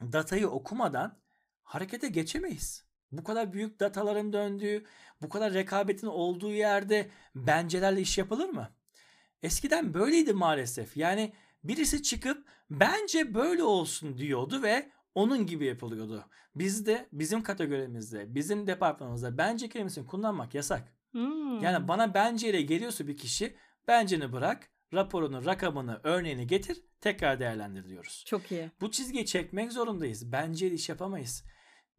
datayı 0.02 0.50
okumadan 0.50 1.18
harekete 1.64 2.08
geçemeyiz. 2.08 2.86
Bu 3.12 3.24
kadar 3.24 3.54
büyük 3.54 3.80
dataların 3.80 4.34
döndüğü, 4.34 4.86
bu 5.22 5.30
kadar 5.30 5.54
rekabetin 5.54 6.08
olduğu 6.08 6.52
yerde 6.52 7.10
bencelerle 7.36 8.02
iş 8.02 8.18
yapılır 8.18 8.50
mı? 8.50 8.70
Eskiden 9.44 9.94
böyleydi 9.94 10.34
maalesef. 10.34 10.98
Yani 10.98 11.34
birisi 11.64 12.04
çıkıp 12.04 12.48
bence 12.70 13.34
böyle 13.34 13.64
olsun 13.64 14.18
diyordu 14.18 14.62
ve 14.62 14.92
onun 15.20 15.46
gibi 15.46 15.66
yapılıyordu. 15.66 16.26
Bizde, 16.56 17.10
bizim 17.14 17.44
kategorimizde, 17.44 18.36
bizim 18.36 18.68
departmanımızda 18.68 19.38
bence 19.38 19.70
kelimesini 19.70 20.08
kullanmak 20.08 20.56
yasak. 20.56 20.94
Hmm. 21.12 21.60
Yani 21.60 21.88
bana 21.88 22.14
bence 22.14 22.50
ile 22.50 22.62
geliyorsa 22.62 23.08
bir 23.08 23.18
kişi 23.18 23.56
benceni 23.88 24.34
bırak, 24.34 24.70
raporunu, 24.94 25.46
rakamını, 25.46 26.00
örneğini 26.04 26.48
getir, 26.48 26.84
tekrar 27.02 27.40
değerlendir 27.40 27.90
diyoruz. 27.90 28.24
Çok 28.28 28.52
iyi. 28.52 28.72
Bu 28.82 28.92
çizgiyi 28.92 29.26
çekmek 29.26 29.72
zorundayız. 29.72 30.32
Bence 30.32 30.68
ile 30.68 30.76
iş 30.76 30.90
yapamayız. 30.90 31.44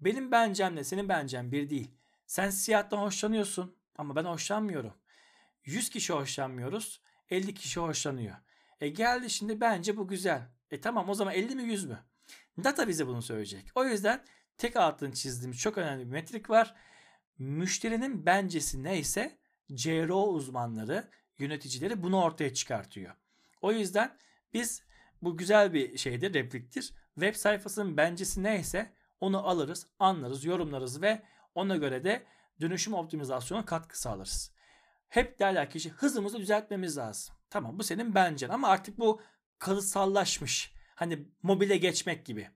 Benim 0.01 0.33
bencemle 0.33 0.85
senin 0.85 1.09
bencem 1.09 1.53
bir 1.53 1.71
değil. 1.71 1.91
Sen 2.27 2.51
siyahtan 2.51 2.99
hoşlanıyorsun 2.99 3.77
ama 3.97 4.17
ben 4.17 4.25
hoşlanmıyorum. 4.25 4.93
100 5.65 5.91
kişi 5.91 6.13
hoşlanmıyoruz, 6.13 7.01
50 7.31 7.55
kişi 7.55 7.81
hoşlanıyor. 7.81 8.37
E 8.81 8.89
geldi 8.89 9.31
şimdi 9.31 9.61
bence 9.61 9.97
bu 9.97 10.09
güzel. 10.09 10.43
E 10.71 10.81
tamam 10.81 11.09
o 11.09 11.15
zaman 11.15 11.35
50 11.35 11.55
mi 11.55 11.63
100 11.63 11.85
mü? 11.85 11.99
Data 12.65 12.89
bize 12.89 13.07
bunu 13.07 13.23
söyleyecek. 13.23 13.71
O 13.75 13.85
yüzden 13.85 14.25
tek 14.59 14.77
altını 14.77 15.13
çizdiğimiz 15.13 15.59
çok 15.59 15.79
önemli 15.79 16.07
bir 16.07 16.11
metrik 16.11 16.51
var. 16.51 16.75
Müşterinin 17.39 18.27
bencesi 18.27 18.83
neyse 18.83 19.39
CRO 19.75 20.23
uzmanları, 20.23 21.09
yöneticileri 21.39 22.03
bunu 22.03 22.23
ortaya 22.23 22.55
çıkartıyor. 22.55 23.15
O 23.61 23.73
yüzden 23.73 24.17
biz 24.55 24.83
bu 25.23 25.37
güzel 25.37 25.73
bir 25.73 25.99
şeydir, 25.99 26.35
repliktir. 26.35 26.93
Web 27.15 27.35
sayfasının 27.35 27.97
bencesi 27.97 28.43
neyse 28.43 28.93
onu 29.21 29.49
alırız, 29.49 29.87
anlarız, 29.99 30.45
yorumlarız 30.45 31.03
ve 31.03 31.23
ona 31.55 31.77
göre 31.77 32.05
de 32.05 32.27
dönüşüm 32.61 32.95
optimizasyona 32.95 33.65
katkı 33.65 34.01
sağlarız. 34.01 34.53
Hep 35.09 35.39
derler 35.39 35.71
ki 35.71 35.91
hızımızı 35.91 36.39
düzeltmemiz 36.39 36.99
lazım. 36.99 37.35
Tamam 37.51 37.79
bu 37.79 37.83
senin 37.83 38.15
bencen 38.15 38.49
ama 38.49 38.69
artık 38.69 38.99
bu 38.99 39.21
kalıtsallaşmış. 39.59 40.73
Hani 41.01 41.19
mobile 41.43 41.77
geçmek 41.77 42.27
gibi. 42.27 42.49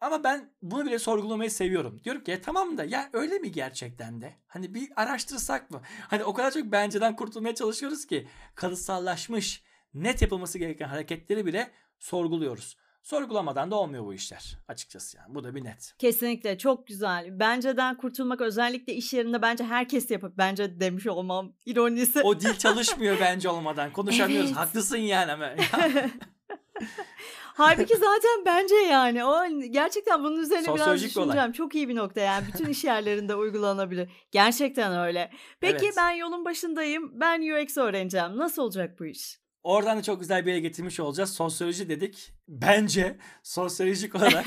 Ama 0.00 0.24
ben 0.24 0.52
bunu 0.62 0.86
bile 0.86 0.98
sorgulamayı 0.98 1.50
seviyorum. 1.50 2.00
Diyorum 2.04 2.24
ki 2.24 2.32
e, 2.32 2.40
tamam 2.40 2.78
da 2.78 2.84
ya 2.84 3.10
öyle 3.12 3.38
mi 3.38 3.52
gerçekten 3.52 4.20
de? 4.20 4.34
Hani 4.46 4.74
bir 4.74 4.88
araştırsak 4.96 5.70
mı? 5.70 5.82
Hani 6.08 6.24
o 6.24 6.34
kadar 6.34 6.50
çok 6.50 6.64
benceden 6.64 7.16
kurtulmaya 7.16 7.54
çalışıyoruz 7.54 8.06
ki 8.06 8.28
kalıtsallaşmış 8.54 9.62
net 9.94 10.22
yapılması 10.22 10.58
gereken 10.58 10.88
hareketleri 10.88 11.46
bile 11.46 11.70
sorguluyoruz. 11.98 12.76
Sorgulamadan 13.02 13.70
da 13.70 13.76
olmuyor 13.76 14.04
bu 14.04 14.14
işler 14.14 14.58
açıkçası 14.68 15.16
yani. 15.16 15.34
Bu 15.34 15.44
da 15.44 15.54
bir 15.54 15.64
net. 15.64 15.94
Kesinlikle 15.98 16.58
çok 16.58 16.86
güzel. 16.86 17.40
Benceden 17.40 17.96
kurtulmak 17.96 18.40
özellikle 18.40 18.94
iş 18.94 19.12
yerinde 19.12 19.42
bence 19.42 19.64
herkes 19.64 20.10
yapıp 20.10 20.38
bence 20.38 20.80
demiş 20.80 21.06
olmam 21.06 21.52
ironisi. 21.66 22.22
O 22.22 22.40
dil 22.40 22.54
çalışmıyor 22.54 23.16
bence 23.20 23.48
olmadan. 23.48 23.92
Konuşamıyoruz. 23.92 24.50
Evet. 24.50 24.56
Haklısın 24.56 24.96
yani 24.96 25.32
ama. 25.32 25.50
Halbuki 27.54 27.94
zaten 27.96 28.44
bence 28.46 28.74
yani 28.74 29.24
o 29.24 29.46
gerçekten 29.70 30.24
bunun 30.24 30.42
üzerine 30.42 30.66
biraz 30.66 30.76
bir 30.78 30.82
olay. 30.82 31.00
düşüneceğim. 31.00 31.52
Çok 31.52 31.74
iyi 31.74 31.88
bir 31.88 31.96
nokta 31.96 32.20
yani 32.20 32.46
bütün 32.46 32.66
iş 32.66 32.84
yerlerinde 32.84 33.34
uygulanabilir. 33.34 34.10
Gerçekten 34.30 35.00
öyle. 35.06 35.30
Peki 35.60 35.84
Evet. 35.84 35.94
ben 35.96 36.10
yolun 36.10 36.44
başındayım. 36.44 37.20
Ben 37.20 37.40
UX 37.42 37.76
öğreneceğim. 37.76 38.36
Nasıl 38.36 38.62
olacak 38.62 38.98
bu 39.00 39.06
iş? 39.06 39.40
Oradan 39.62 39.98
da 39.98 40.02
çok 40.02 40.20
güzel 40.20 40.46
bir 40.46 40.50
yere 40.50 40.60
getirmiş 40.60 41.00
olacağız. 41.00 41.32
Sosyoloji 41.32 41.88
dedik. 41.88 42.32
Bence 42.48 43.18
sosyolojik 43.42 44.14
olarak 44.14 44.46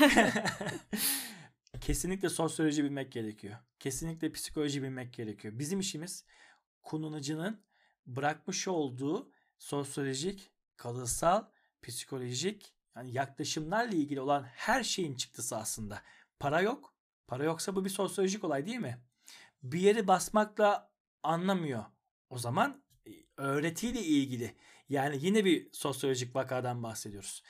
kesinlikle 1.80 2.28
sosyoloji 2.28 2.84
bilmek 2.84 3.12
gerekiyor. 3.12 3.54
Kesinlikle 3.78 4.32
psikoloji 4.32 4.82
bilmek 4.82 5.14
gerekiyor. 5.14 5.58
Bizim 5.58 5.80
işimiz 5.80 6.24
kullanıcının 6.82 7.60
bırakmış 8.06 8.68
olduğu 8.68 9.32
sosyolojik, 9.58 10.50
kalıtsal, 10.76 11.44
psikolojik 11.82 12.75
yani 12.96 13.12
yaklaşımlarla 13.12 13.94
ilgili 13.94 14.20
olan 14.20 14.42
her 14.42 14.82
şeyin 14.82 15.14
çıktısı 15.14 15.56
aslında. 15.56 16.02
Para 16.38 16.60
yok. 16.60 16.94
Para 17.26 17.44
yoksa 17.44 17.76
bu 17.76 17.84
bir 17.84 17.90
sosyolojik 17.90 18.44
olay 18.44 18.66
değil 18.66 18.78
mi? 18.78 19.00
Bir 19.62 19.80
yeri 19.80 20.08
basmakla 20.08 20.90
anlamıyor. 21.22 21.84
O 22.30 22.38
zaman 22.38 22.82
e, 23.06 23.10
öğretiyle 23.36 24.00
ilgili 24.02 24.56
yani 24.88 25.18
yine 25.20 25.44
bir 25.44 25.68
sosyolojik 25.72 26.36
vakadan 26.36 26.82
bahsediyoruz. 26.82 27.42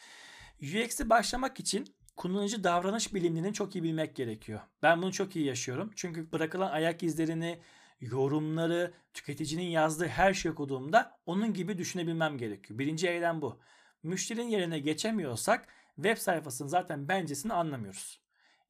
UX'e 0.62 1.10
başlamak 1.10 1.60
için 1.60 1.96
kullanıcı 2.16 2.64
davranış 2.64 3.14
bilimlerini 3.14 3.52
çok 3.52 3.76
iyi 3.76 3.82
bilmek 3.82 4.16
gerekiyor. 4.16 4.60
Ben 4.82 5.02
bunu 5.02 5.12
çok 5.12 5.36
iyi 5.36 5.44
yaşıyorum. 5.44 5.90
Çünkü 5.96 6.32
bırakılan 6.32 6.70
ayak 6.70 7.02
izlerini, 7.02 7.60
yorumları, 8.00 8.94
tüketicinin 9.14 9.66
yazdığı 9.66 10.06
her 10.06 10.34
şeyi 10.34 10.52
okuduğumda 10.52 11.18
onun 11.26 11.54
gibi 11.54 11.78
düşünebilmem 11.78 12.38
gerekiyor. 12.38 12.78
Birinci 12.78 13.08
eylem 13.08 13.42
bu. 13.42 13.60
Müşterinin 14.06 14.48
yerine 14.48 14.78
geçemiyorsak 14.78 15.68
web 15.96 16.16
sayfasının 16.16 16.68
zaten 16.68 17.08
bencesini 17.08 17.52
anlamıyoruz. 17.52 18.20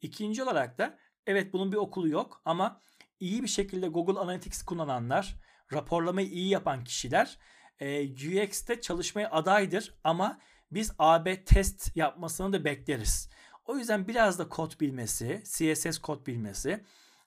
İkinci 0.03 0.43
olarak 0.43 0.79
da 0.79 0.99
evet 1.27 1.53
bunun 1.53 1.73
bir 1.73 1.77
okulu 1.77 2.09
yok 2.09 2.43
ama 2.45 2.81
iyi 3.21 3.43
bir 3.43 3.49
şekilde 3.49 3.89
Google 3.89 4.21
Analytics 4.21 4.63
kullananlar, 4.63 5.37
raporlamayı 5.73 6.29
iyi 6.29 6.49
yapan 6.49 6.85
kişiler 6.85 7.39
e, 7.81 8.13
UX'te 8.13 8.81
çalışmaya 8.81 9.31
adaydır 9.31 9.95
ama 10.05 10.39
biz 10.71 10.93
AB 10.99 11.45
test 11.45 11.97
yapmasını 11.97 12.53
da 12.53 12.65
bekleriz. 12.65 13.31
O 13.65 13.77
yüzden 13.77 14.09
biraz 14.09 14.39
da 14.39 14.49
kod 14.49 14.81
bilmesi, 14.81 15.43
CSS 15.45 15.99
kod 15.99 16.27
bilmesi, 16.27 16.85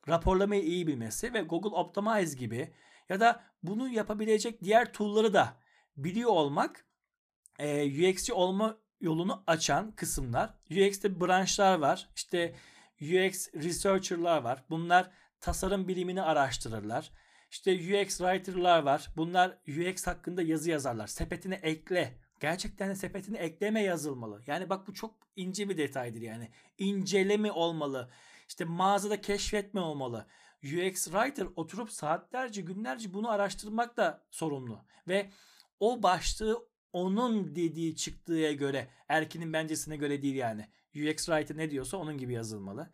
raporlamayı 0.08 0.64
iyi 0.64 0.88
bilmesi 0.88 1.34
ve 1.34 1.42
Google 1.42 1.76
Optimize 1.76 2.38
gibi 2.38 2.74
ya 3.10 3.20
da 3.20 3.44
bunu 3.64 3.90
yapabilecek 3.90 4.64
diğer 4.64 4.94
tool'ları 4.94 5.34
da 5.34 5.58
biliyor 5.98 6.30
olmak 6.30 6.86
e, 7.60 7.86
UX'ci 8.10 8.34
olma 8.34 8.78
yolunu 9.02 9.44
açan 9.48 9.92
kısımlar. 9.92 10.54
UX'te 10.72 11.22
branşlar 11.22 11.80
var. 11.80 12.10
İşte 12.16 12.56
UX 13.02 13.54
researcher'lar 13.54 14.42
var. 14.42 14.64
Bunlar 14.70 15.12
tasarım 15.42 15.88
bilimini 15.88 16.22
araştırırlar. 16.22 17.12
İşte 17.52 17.72
UX 17.74 18.18
writer'lar 18.18 18.84
var. 18.84 19.10
Bunlar 19.18 19.58
UX 19.68 20.08
hakkında 20.08 20.42
yazı 20.42 20.70
yazarlar. 20.70 21.08
Sepetine 21.08 21.56
ekle. 21.56 22.20
Gerçekten 22.40 22.90
de 22.90 22.96
sepetine 22.96 23.38
ekleme 23.38 23.84
yazılmalı. 23.84 24.42
Yani 24.48 24.70
bak 24.70 24.88
bu 24.88 24.94
çok 24.94 25.16
ince 25.36 25.70
bir 25.70 25.78
detaydır 25.78 26.22
yani. 26.22 26.52
İnceleme 26.78 27.52
olmalı. 27.52 28.12
İşte 28.48 28.66
mağazada 28.66 29.22
keşfetme 29.22 29.82
olmalı. 29.82 30.28
UX 30.64 31.06
writer 31.06 31.48
oturup 31.56 31.92
saatlerce 31.92 32.62
günlerce 32.62 33.14
bunu 33.14 33.30
araştırmakla 33.30 34.26
sorumlu. 34.32 34.86
Ve 35.08 35.30
o 35.80 36.04
başlığı 36.04 36.70
onun 36.94 37.56
dediği 37.56 37.96
çıktığı 37.96 38.52
göre 38.52 38.88
Erkin'in 39.10 39.54
bencesine 39.54 39.98
göre 39.98 40.22
değil 40.22 40.36
yani. 40.36 40.68
UX 40.96 41.26
writer 41.26 41.58
ne 41.58 41.72
diyorsa 41.72 41.98
onun 41.98 42.18
gibi 42.18 42.34
yazılmalı. 42.34 42.90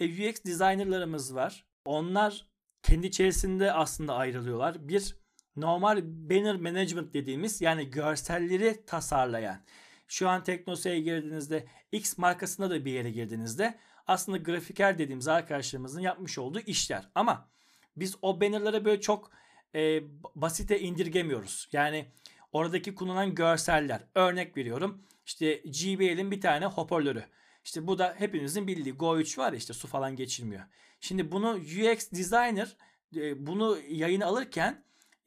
E, 0.00 0.04
UX 0.04 0.44
designerlarımız 0.44 1.34
var. 1.34 1.66
Onlar 1.84 2.48
kendi 2.82 3.06
içerisinde 3.06 3.72
aslında 3.72 4.14
ayrılıyorlar. 4.14 4.88
Bir 4.88 5.16
normal 5.56 6.02
banner 6.04 6.56
management 6.56 7.14
dediğimiz 7.14 7.60
yani 7.60 7.90
görselleri 7.90 8.84
tasarlayan. 8.86 9.64
Şu 10.08 10.28
an 10.28 10.42
Teknosa'ya 10.42 10.98
girdiğinizde 10.98 11.66
X 11.92 12.18
markasına 12.18 12.70
da 12.70 12.84
bir 12.84 12.92
yere 12.92 13.10
girdiğinizde 13.10 13.78
aslında 14.06 14.38
grafiker 14.38 14.98
dediğimiz 14.98 15.28
arkadaşlarımızın 15.28 16.00
yapmış 16.00 16.38
olduğu 16.38 16.60
işler. 16.60 17.10
Ama 17.14 17.48
biz 17.96 18.16
o 18.22 18.40
bannerlara 18.40 18.84
böyle 18.84 19.00
çok 19.00 19.30
e, 19.74 20.02
basite 20.34 20.80
indirgemiyoruz. 20.80 21.68
Yani 21.72 22.06
oradaki 22.54 22.94
kullanılan 22.94 23.34
görseller. 23.34 24.04
Örnek 24.14 24.56
veriyorum. 24.56 25.02
İşte 25.26 25.62
JBL'in 25.64 26.30
bir 26.30 26.40
tane 26.40 26.66
hoparlörü. 26.66 27.24
İşte 27.64 27.86
bu 27.86 27.98
da 27.98 28.14
hepinizin 28.18 28.66
bildiği 28.66 28.92
Go 28.92 29.18
3 29.18 29.38
var 29.38 29.52
ya 29.52 29.58
işte 29.58 29.72
su 29.72 29.88
falan 29.88 30.16
geçirmiyor. 30.16 30.62
Şimdi 31.00 31.32
bunu 31.32 31.50
UX 31.50 32.12
designer 32.12 32.76
e, 33.16 33.46
bunu 33.46 33.78
yayına 33.88 34.26
alırken 34.26 34.84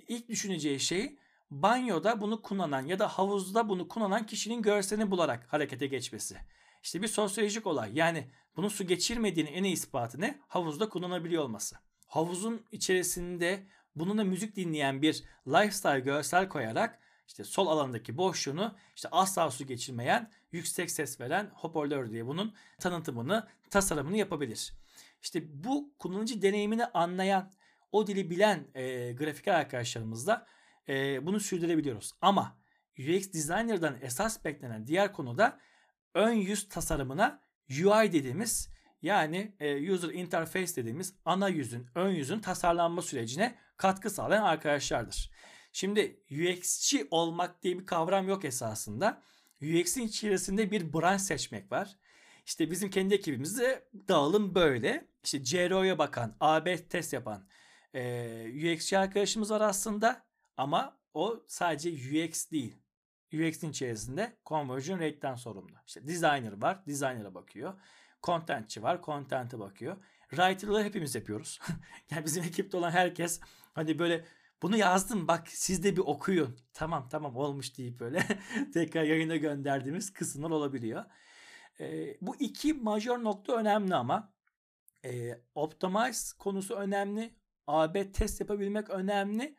ilk 0.08 0.30
düşüneceği 0.30 0.80
şey 0.80 1.18
banyoda 1.52 2.22
bunu 2.22 2.42
kullanan 2.42 2.86
ya 2.86 3.00
da 3.00 3.08
havuzda 3.08 3.70
bunu 3.70 3.88
kullanan 3.88 4.26
kişinin 4.26 4.62
görselini 4.62 5.12
bularak 5.12 5.54
harekete 5.54 5.88
geçmesi. 5.88 6.38
İşte 6.84 7.02
bir 7.02 7.08
sosyolojik 7.08 7.68
olay. 7.68 7.92
Yani 7.94 8.32
bunun 8.56 8.68
su 8.68 8.88
geçirmediğinin 8.88 9.54
en 9.54 9.64
iyi 9.64 9.74
ispatı 9.74 10.22
ne? 10.22 10.40
Havuzda 10.48 10.90
kullanabiliyor 10.90 11.44
olması. 11.44 11.76
Havuzun 12.08 12.66
içerisinde 12.72 13.68
bununla 13.96 14.24
müzik 14.24 14.56
dinleyen 14.56 15.02
bir 15.02 15.24
lifestyle 15.48 16.00
görsel 16.00 16.50
koyarak 16.50 17.00
işte 17.28 17.44
sol 17.44 17.68
alandaki 17.68 18.18
boşluğunu 18.18 18.76
işte 18.96 19.10
asla 19.12 19.52
su 19.52 19.68
geçirmeyen, 19.68 20.32
yüksek 20.52 20.92
ses 20.92 21.20
veren 21.20 21.52
hoparlör 21.54 22.12
diye 22.12 22.28
bunun 22.28 22.56
tanıtımını, 22.80 23.48
tasarımını 23.70 24.18
yapabilir. 24.18 24.74
İşte 25.22 25.64
bu 25.64 25.94
kullanıcı 26.00 26.42
deneyimini 26.42 26.86
anlayan, 26.86 27.52
o 27.92 28.08
dili 28.08 28.30
bilen 28.30 28.68
e, 28.76 29.14
grafiker 29.14 29.54
arkadaşlarımızla 29.54 30.48
e, 30.90 31.26
bunu 31.26 31.40
sürdürebiliyoruz. 31.40 32.12
Ama 32.22 32.58
UX 33.00 33.34
designer'dan 33.34 33.98
esas 34.02 34.46
beklenen 34.46 34.88
diğer 34.88 35.14
konuda 35.14 35.60
ön 36.14 36.32
yüz 36.32 36.70
tasarımına 36.70 37.42
UI 37.70 38.14
dediğimiz 38.14 38.70
yani 39.02 39.56
e, 39.60 39.92
user 39.92 40.10
interface 40.10 40.76
dediğimiz 40.76 41.16
ana 41.26 41.50
yüzün, 41.50 41.88
ön 41.96 42.10
yüzün 42.10 42.40
tasarlanma 42.40 43.02
sürecine 43.02 43.56
katkı 43.78 44.10
sağlayan 44.10 44.44
arkadaşlardır. 44.44 45.32
Şimdi 45.78 46.20
UX'çi 46.32 47.08
olmak 47.12 47.64
diye 47.64 47.80
bir 47.80 47.86
kavram 47.86 48.28
yok 48.28 48.46
esasında. 48.46 49.22
UX'in 49.62 50.02
içerisinde 50.02 50.72
bir 50.72 50.94
branş 50.94 51.22
seçmek 51.22 51.72
var. 51.72 51.96
İşte 52.46 52.72
bizim 52.72 52.90
kendi 52.90 53.14
ekibimizde 53.14 53.88
dağılım 54.08 54.56
böyle. 54.56 55.08
İşte 55.24 55.44
CRO'ya 55.44 55.98
bakan, 55.98 56.36
AB 56.40 56.88
test 56.88 57.14
yapan 57.14 57.48
e, 57.94 58.74
UX'ci 58.74 58.98
arkadaşımız 58.98 59.52
var 59.52 59.62
aslında. 59.62 60.26
Ama 60.58 60.98
o 61.14 61.44
sadece 61.48 61.90
UX 61.90 62.52
değil. 62.52 62.76
UX'in 63.34 63.70
içerisinde 63.70 64.38
conversion 64.46 65.00
rate'den 65.00 65.36
sorumlu. 65.36 65.76
İşte 65.88 66.08
designer 66.08 66.62
var, 66.62 66.86
designer'a 66.86 67.34
bakıyor. 67.34 67.74
Contentçi 68.24 68.84
var, 68.84 69.02
content'e 69.04 69.60
bakıyor. 69.60 69.98
Writer'ları 70.30 70.84
hepimiz 70.84 71.16
yapıyoruz. 71.16 71.60
yani 72.12 72.26
bizim 72.26 72.44
ekipte 72.44 72.78
olan 72.78 72.92
herkes 72.92 73.40
hani 73.74 74.00
böyle 74.00 74.26
bunu 74.62 74.78
yazdım 74.78 75.28
bak 75.28 75.48
siz 75.48 75.84
de 75.84 75.96
bir 75.96 76.02
okuyun. 76.02 76.60
Tamam 76.74 77.10
tamam 77.10 77.36
olmuş 77.36 77.78
deyip 77.78 78.00
böyle 78.00 78.24
tekrar 78.74 79.04
yayına 79.04 79.36
gönderdiğimiz 79.36 80.14
kısımlar 80.14 80.50
olabiliyor. 80.50 81.06
Ee, 81.80 82.18
bu 82.22 82.36
iki 82.36 82.74
major 82.74 83.24
nokta 83.24 83.54
önemli 83.54 83.96
ama 83.96 84.34
e, 85.06 85.42
optimize 85.56 86.38
konusu 86.40 86.76
önemli. 86.76 87.36
AB 87.68 88.12
test 88.12 88.42
yapabilmek 88.42 88.90
önemli. 88.90 89.58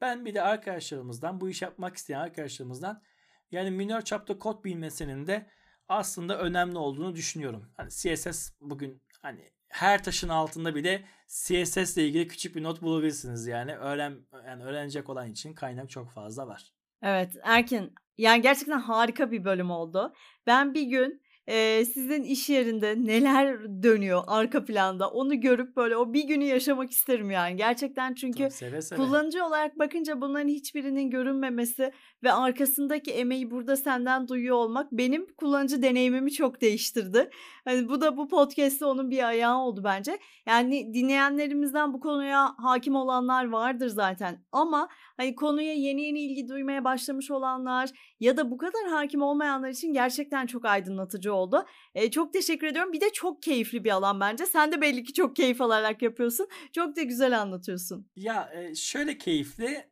Ben 0.00 0.24
bir 0.24 0.34
de 0.34 0.42
arkadaşlarımızdan 0.42 1.40
bu 1.40 1.50
iş 1.50 1.62
yapmak 1.62 1.96
isteyen 1.96 2.20
arkadaşlarımızdan 2.20 3.02
yani 3.50 3.70
minor 3.70 4.02
çapta 4.02 4.38
kod 4.38 4.64
bilmesinin 4.64 5.26
de 5.26 5.50
aslında 5.88 6.38
önemli 6.38 6.78
olduğunu 6.78 7.14
düşünüyorum. 7.14 7.72
Hani 7.76 7.90
CSS 7.90 8.52
bugün 8.60 9.02
hani 9.22 9.53
her 9.74 10.04
taşın 10.04 10.28
altında 10.28 10.74
bir 10.74 10.84
de 10.84 11.02
CSS 11.28 11.96
ile 11.96 12.06
ilgili 12.06 12.28
küçük 12.28 12.56
bir 12.56 12.62
not 12.62 12.82
bulabilirsiniz 12.82 13.46
yani. 13.46 13.76
Öğren 13.76 14.26
yani 14.46 14.64
öğrenecek 14.64 15.08
olan 15.10 15.30
için 15.30 15.54
kaynak 15.54 15.90
çok 15.90 16.10
fazla 16.10 16.46
var. 16.46 16.72
Evet 17.02 17.36
Erkin 17.42 17.94
yani 18.18 18.42
gerçekten 18.42 18.78
harika 18.78 19.30
bir 19.30 19.44
bölüm 19.44 19.70
oldu. 19.70 20.14
Ben 20.46 20.74
bir 20.74 20.82
gün 20.82 21.22
Eee, 21.48 21.84
sizin 21.84 22.22
iş 22.22 22.50
yerinde 22.50 22.94
neler 23.04 23.82
dönüyor 23.82 24.22
arka 24.26 24.64
planda 24.64 25.10
onu 25.10 25.40
görüp 25.40 25.76
böyle 25.76 25.96
o 25.96 26.12
bir 26.12 26.24
günü 26.24 26.44
yaşamak 26.44 26.90
isterim 26.90 27.30
yani. 27.30 27.56
Gerçekten 27.56 28.14
çünkü 28.14 28.38
Tabii, 28.38 28.50
seve 28.50 28.82
seve. 28.82 28.98
kullanıcı 28.98 29.44
olarak 29.44 29.78
bakınca 29.78 30.20
bunların 30.20 30.48
hiçbirinin 30.48 31.10
görünmemesi 31.10 31.92
ve 32.22 32.32
arkasındaki 32.32 33.10
emeği 33.10 33.50
burada 33.50 33.76
senden 33.76 34.28
duyuyor 34.28 34.56
olmak 34.56 34.92
benim 34.92 35.26
kullanıcı 35.34 35.82
deneyimimi 35.82 36.32
çok 36.32 36.60
değiştirdi. 36.60 37.30
Hani 37.64 37.88
bu 37.88 38.00
da 38.00 38.16
bu 38.16 38.28
podcast'te 38.28 38.84
onun 38.84 39.10
bir 39.10 39.28
ayağı 39.28 39.58
oldu 39.58 39.80
bence. 39.84 40.18
Yani 40.46 40.94
dinleyenlerimizden 40.94 41.92
bu 41.92 42.00
konuya 42.00 42.54
hakim 42.58 42.94
olanlar 42.96 43.44
vardır 43.48 43.88
zaten 43.88 44.44
ama 44.52 44.88
hani 45.16 45.34
konuya 45.34 45.74
yeni 45.74 46.02
yeni 46.02 46.20
ilgi 46.20 46.48
duymaya 46.48 46.84
başlamış 46.84 47.30
olanlar 47.30 47.90
ya 48.20 48.36
da 48.36 48.50
bu 48.50 48.58
kadar 48.58 48.88
hakim 48.90 49.22
olmayanlar 49.22 49.68
için 49.68 49.92
gerçekten 49.92 50.46
çok 50.46 50.64
aydınlatıcı 50.64 51.33
oldu. 51.34 51.66
Eee, 51.94 52.10
çok 52.10 52.32
teşekkür 52.32 52.66
ediyorum. 52.66 52.92
Bir 52.92 53.00
de 53.00 53.12
çok 53.12 53.42
keyifli 53.42 53.84
bir 53.84 53.90
alan 53.90 54.20
bence. 54.20 54.46
Sen 54.46 54.72
de 54.72 54.80
belli 54.80 55.04
ki 55.04 55.12
çok 55.12 55.36
keyif 55.36 55.60
alarak 55.60 56.02
yapıyorsun. 56.02 56.48
Çok 56.72 56.96
da 56.96 57.02
güzel 57.02 57.40
anlatıyorsun. 57.40 58.10
Ya, 58.16 58.52
eee, 58.54 58.74
şöyle 58.74 59.18
keyifli, 59.18 59.90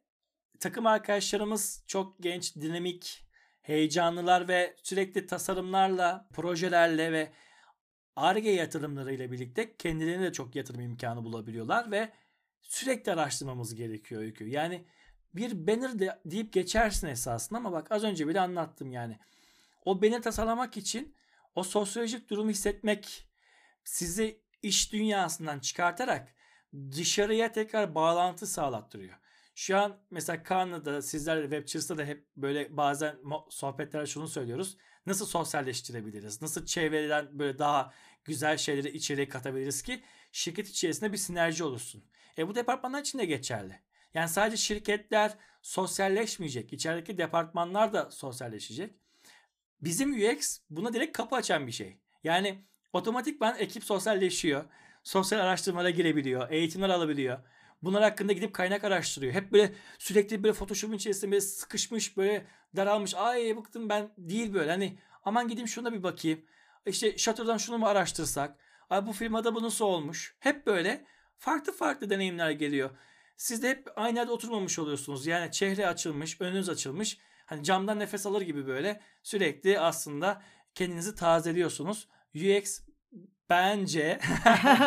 takım 0.60 0.86
arkadaşlarımız 0.86 1.84
çok 1.86 2.22
genç, 2.22 2.56
dinamik, 2.56 3.24
heyecanlılar 3.62 4.48
ve 4.48 4.76
sürekli 4.82 5.26
tasarımlarla, 5.26 6.28
projelerle 6.34 7.12
ve 7.12 7.32
Ar-Ge 8.16 8.50
yatırımlarıyla 8.50 9.32
birlikte 9.32 9.76
kendilerine 9.76 10.22
de 10.24 10.32
çok 10.32 10.56
yatırım 10.56 10.80
imkânı 10.80 11.24
bulabiliyorlar 11.24 11.90
ve 11.90 12.12
sürekli 12.62 13.12
araştırmamız 13.12 13.74
gerekiyor 13.74 14.22
Öykü. 14.22 14.48
Yani 14.48 14.84
bir 15.34 15.66
banner 15.66 15.98
de 15.98 16.20
deyip 16.24 16.52
geçersin 16.52 17.06
esasında 17.06 17.58
ama 17.58 17.72
bak 17.72 17.92
az 17.92 18.04
önce 18.04 18.28
bile 18.28 18.40
anlattım 18.40 18.92
yani. 18.92 19.18
O 19.84 20.02
banner 20.02 20.22
tasarlamak 20.22 20.76
için 20.76 21.14
o 21.54 21.62
sosyolojik 21.62 22.30
durumu 22.30 22.50
hissetmek 22.50 23.28
sizi 23.84 24.42
iş 24.62 24.92
dünyasından 24.92 25.58
çıkartarak 25.58 26.34
dışarıya 26.90 27.52
tekrar 27.52 27.94
bağlantı 27.94 28.46
sağlattırıyor. 28.46 29.18
Şu 29.54 29.78
an 29.78 30.00
mesela 30.10 30.42
Kaan'la 30.42 31.02
sizlerle 31.02 31.42
Webchers'ta 31.42 31.98
da 31.98 32.04
hep 32.04 32.26
böyle 32.36 32.76
bazen 32.76 33.16
sohbetlerde 33.48 34.06
şunu 34.06 34.28
söylüyoruz. 34.28 34.76
Nasıl 35.06 35.26
sosyalleştirebiliriz? 35.26 36.42
Nasıl 36.42 36.66
çevreden 36.66 37.38
böyle 37.38 37.58
daha 37.58 37.94
güzel 38.24 38.56
şeyleri 38.56 38.88
içeriye 38.88 39.28
katabiliriz 39.28 39.82
ki 39.82 40.02
şirket 40.32 40.68
içerisinde 40.68 41.12
bir 41.12 41.16
sinerji 41.16 41.64
oluşsun? 41.64 42.04
E 42.38 42.48
bu 42.48 42.54
departmanlar 42.54 43.00
için 43.00 43.18
de 43.18 43.24
geçerli. 43.24 43.80
Yani 44.14 44.28
sadece 44.28 44.56
şirketler 44.56 45.38
sosyalleşmeyecek. 45.62 46.72
İçerideki 46.72 47.18
departmanlar 47.18 47.92
da 47.92 48.10
sosyalleşecek. 48.10 48.94
Bizim 49.82 50.12
UX 50.12 50.58
buna 50.70 50.92
direkt 50.92 51.16
kapı 51.16 51.36
açan 51.36 51.66
bir 51.66 51.72
şey. 51.72 51.96
Yani 52.24 52.64
otomatikman 52.92 53.56
ekip 53.58 53.84
sosyalleşiyor. 53.84 54.64
Sosyal 55.02 55.40
araştırmalara 55.40 55.90
girebiliyor. 55.90 56.50
Eğitimler 56.50 56.88
alabiliyor. 56.88 57.38
Bunlar 57.82 58.02
hakkında 58.02 58.32
gidip 58.32 58.54
kaynak 58.54 58.84
araştırıyor. 58.84 59.32
Hep 59.32 59.52
böyle 59.52 59.72
sürekli 59.98 60.42
böyle 60.42 60.52
Photoshop'un 60.52 60.96
içerisinde 60.96 61.30
böyle 61.30 61.40
sıkışmış, 61.40 62.16
böyle 62.16 62.46
daralmış. 62.76 63.14
Ay 63.14 63.56
bıktım 63.56 63.88
ben 63.88 64.10
değil 64.18 64.54
böyle. 64.54 64.70
Hani 64.70 64.98
aman 65.24 65.48
gideyim 65.48 65.68
şuna 65.68 65.92
bir 65.92 66.02
bakayım. 66.02 66.40
İşte 66.86 67.18
Shutter'dan 67.18 67.56
şunu 67.56 67.78
mu 67.78 67.86
araştırsak? 67.86 68.56
Ay 68.90 69.06
bu 69.06 69.12
firmada 69.12 69.54
bu 69.54 69.62
nasıl 69.62 69.84
olmuş? 69.84 70.36
Hep 70.40 70.66
böyle 70.66 71.04
farklı 71.38 71.72
farklı 71.72 72.10
deneyimler 72.10 72.50
geliyor. 72.50 72.90
Siz 73.36 73.62
de 73.62 73.70
hep 73.70 73.88
aynı 73.96 74.18
yerde 74.18 74.32
oturmamış 74.32 74.78
oluyorsunuz. 74.78 75.26
Yani 75.26 75.52
çehre 75.52 75.86
açılmış, 75.86 76.40
önünüz 76.40 76.68
açılmış. 76.68 77.18
Hani 77.46 77.64
camdan 77.64 77.98
nefes 77.98 78.26
alır 78.26 78.42
gibi 78.42 78.66
böyle 78.66 79.00
sürekli 79.22 79.80
aslında 79.80 80.42
kendinizi 80.74 81.14
tazeliyorsunuz. 81.14 82.08
UX 82.34 82.80
bence 83.50 84.18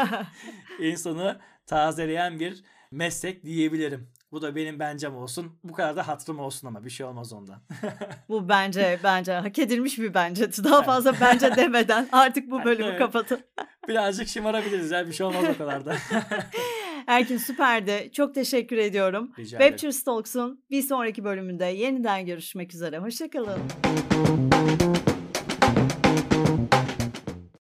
insanı 0.80 1.40
tazeleyen 1.66 2.40
bir 2.40 2.64
meslek 2.92 3.44
diyebilirim. 3.44 4.10
Bu 4.32 4.42
da 4.42 4.56
benim 4.56 4.80
bencem 4.80 5.16
olsun. 5.16 5.60
Bu 5.64 5.74
kadar 5.74 5.96
da 5.96 6.08
hatırım 6.08 6.40
olsun 6.40 6.68
ama 6.68 6.86
bir 6.86 6.90
şey 6.90 7.06
olmaz 7.06 7.34
ondan. 7.34 7.62
Bu 8.30 8.50
bence 8.50 9.00
bence 9.04 9.34
hak 9.34 9.60
edilmiş 9.60 10.00
bir 10.00 10.14
bence. 10.14 10.52
Daha 10.64 10.84
fazla 10.84 11.14
bence 11.22 11.56
demeden 11.56 12.10
artık 12.12 12.52
bu 12.52 12.64
bölümü 12.64 12.88
Evet. 12.90 13.00
kapatın. 13.00 13.40
Birazcık 13.88 14.28
şımarabiliriz 14.28 14.92
ya 14.92 15.08
bir 15.08 15.14
şey 15.14 15.26
olmaz 15.26 15.44
o 15.56 15.58
kadar 15.58 15.86
da. 15.86 15.96
Erkin 17.08 17.38
süperdi. 17.38 18.10
Çok 18.14 18.36
teşekkür 18.36 18.78
ediyorum. 18.78 19.32
Rica 19.40 19.58
ederim. 19.58 19.72
Webchers 19.72 20.04
Talks'un 20.04 20.64
bir 20.72 20.82
sonraki 20.82 21.24
bölümünde 21.24 21.66
yeniden 21.66 22.26
görüşmek 22.26 22.74
üzere. 22.74 23.00
Hoşçakalın. 23.00 23.60